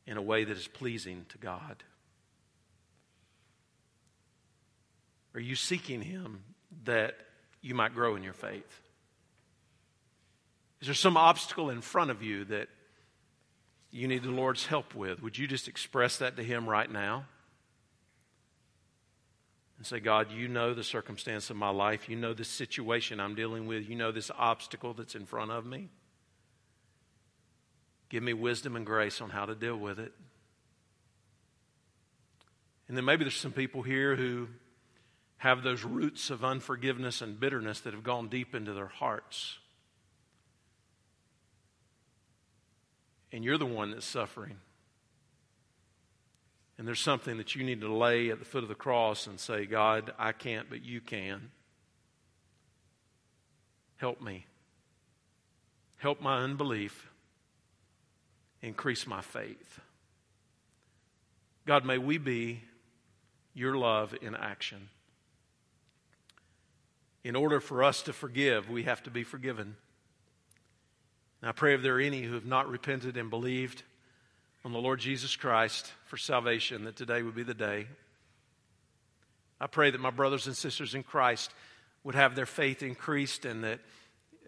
in 0.06 0.18
a 0.18 0.20
way 0.20 0.44
that 0.44 0.54
is 0.54 0.68
pleasing 0.68 1.24
to 1.30 1.38
God? 1.38 1.82
Are 5.32 5.40
you 5.40 5.56
seeking 5.56 6.02
Him 6.02 6.42
that 6.84 7.16
you 7.62 7.74
might 7.74 7.94
grow 7.94 8.14
in 8.14 8.22
your 8.22 8.34
faith? 8.34 8.82
Is 10.82 10.88
there 10.88 10.94
some 10.94 11.16
obstacle 11.16 11.70
in 11.70 11.80
front 11.80 12.10
of 12.10 12.22
you 12.22 12.44
that 12.44 12.68
you 13.90 14.06
need 14.06 14.22
the 14.22 14.28
Lord's 14.28 14.66
help 14.66 14.94
with? 14.94 15.22
Would 15.22 15.38
you 15.38 15.46
just 15.46 15.66
express 15.66 16.18
that 16.18 16.36
to 16.36 16.42
Him 16.42 16.68
right 16.68 16.92
now? 16.92 17.24
And 19.78 19.86
say, 19.86 20.00
God, 20.00 20.32
you 20.32 20.48
know 20.48 20.72
the 20.72 20.84
circumstance 20.84 21.50
of 21.50 21.56
my 21.56 21.68
life. 21.68 22.08
You 22.08 22.16
know 22.16 22.32
the 22.32 22.44
situation 22.44 23.20
I'm 23.20 23.34
dealing 23.34 23.66
with. 23.66 23.88
You 23.88 23.96
know 23.96 24.10
this 24.10 24.30
obstacle 24.36 24.94
that's 24.94 25.14
in 25.14 25.26
front 25.26 25.50
of 25.50 25.66
me. 25.66 25.90
Give 28.08 28.22
me 28.22 28.32
wisdom 28.32 28.76
and 28.76 28.86
grace 28.86 29.20
on 29.20 29.30
how 29.30 29.46
to 29.46 29.54
deal 29.54 29.76
with 29.76 29.98
it. 29.98 30.12
And 32.88 32.96
then 32.96 33.04
maybe 33.04 33.24
there's 33.24 33.36
some 33.36 33.52
people 33.52 33.82
here 33.82 34.16
who 34.16 34.48
have 35.38 35.62
those 35.62 35.84
roots 35.84 36.30
of 36.30 36.44
unforgiveness 36.44 37.20
and 37.20 37.38
bitterness 37.38 37.80
that 37.80 37.92
have 37.92 38.04
gone 38.04 38.28
deep 38.28 38.54
into 38.54 38.72
their 38.72 38.86
hearts. 38.86 39.58
And 43.32 43.44
you're 43.44 43.58
the 43.58 43.66
one 43.66 43.90
that's 43.90 44.06
suffering. 44.06 44.56
And 46.78 46.86
there's 46.86 47.00
something 47.00 47.38
that 47.38 47.54
you 47.54 47.64
need 47.64 47.80
to 47.80 47.92
lay 47.92 48.30
at 48.30 48.38
the 48.38 48.44
foot 48.44 48.62
of 48.62 48.68
the 48.68 48.74
cross 48.74 49.26
and 49.26 49.40
say, 49.40 49.64
God, 49.64 50.12
I 50.18 50.32
can't, 50.32 50.68
but 50.68 50.84
you 50.84 51.00
can. 51.00 51.50
Help 53.96 54.20
me. 54.20 54.46
Help 55.96 56.20
my 56.20 56.42
unbelief. 56.42 57.08
Increase 58.60 59.06
my 59.06 59.22
faith. 59.22 59.80
God, 61.66 61.84
may 61.84 61.98
we 61.98 62.18
be 62.18 62.62
your 63.54 63.76
love 63.76 64.14
in 64.20 64.34
action. 64.34 64.88
In 67.24 67.34
order 67.34 67.58
for 67.58 67.82
us 67.82 68.02
to 68.02 68.12
forgive, 68.12 68.68
we 68.68 68.84
have 68.84 69.02
to 69.04 69.10
be 69.10 69.24
forgiven. 69.24 69.76
And 71.40 71.48
I 71.48 71.52
pray 71.52 71.74
if 71.74 71.82
there 71.82 71.96
are 71.96 72.00
any 72.00 72.22
who 72.22 72.34
have 72.34 72.46
not 72.46 72.68
repented 72.68 73.16
and 73.16 73.30
believed 73.30 73.82
on 74.66 74.72
the 74.72 74.80
Lord 74.80 74.98
Jesus 74.98 75.36
Christ 75.36 75.92
for 76.06 76.16
salvation, 76.16 76.86
that 76.86 76.96
today 76.96 77.22
would 77.22 77.36
be 77.36 77.44
the 77.44 77.54
day. 77.54 77.86
I 79.60 79.68
pray 79.68 79.92
that 79.92 80.00
my 80.00 80.10
brothers 80.10 80.48
and 80.48 80.56
sisters 80.56 80.92
in 80.92 81.04
Christ 81.04 81.52
would 82.02 82.16
have 82.16 82.34
their 82.34 82.46
faith 82.46 82.82
increased 82.82 83.44
and 83.44 83.62
that 83.62 83.78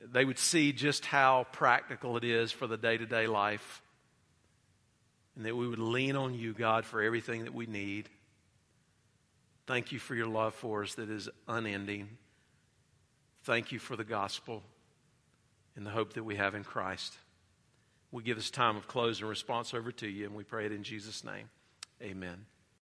they 0.02 0.24
would 0.24 0.40
see 0.40 0.72
just 0.72 1.06
how 1.06 1.46
practical 1.52 2.16
it 2.16 2.24
is 2.24 2.50
for 2.50 2.66
the 2.66 2.76
day 2.76 2.98
to 2.98 3.06
day 3.06 3.28
life. 3.28 3.80
And 5.36 5.46
that 5.46 5.56
we 5.56 5.68
would 5.68 5.78
lean 5.78 6.16
on 6.16 6.34
you, 6.34 6.52
God, 6.52 6.84
for 6.84 7.00
everything 7.00 7.44
that 7.44 7.54
we 7.54 7.66
need. 7.66 8.08
Thank 9.68 9.92
you 9.92 10.00
for 10.00 10.16
your 10.16 10.26
love 10.26 10.52
for 10.52 10.82
us 10.82 10.94
that 10.96 11.10
is 11.10 11.28
unending. 11.46 12.08
Thank 13.44 13.70
you 13.70 13.78
for 13.78 13.94
the 13.94 14.02
gospel 14.02 14.64
and 15.76 15.86
the 15.86 15.90
hope 15.90 16.14
that 16.14 16.24
we 16.24 16.34
have 16.34 16.56
in 16.56 16.64
Christ. 16.64 17.14
We 18.10 18.22
give 18.22 18.36
this 18.36 18.50
time 18.50 18.76
of 18.76 18.86
close 18.88 19.20
and 19.20 19.28
response 19.28 19.74
over 19.74 19.92
to 19.92 20.08
you, 20.08 20.24
and 20.26 20.34
we 20.34 20.44
pray 20.44 20.66
it 20.66 20.72
in 20.72 20.82
Jesus' 20.82 21.24
name. 21.24 21.50
Amen. 22.02 22.46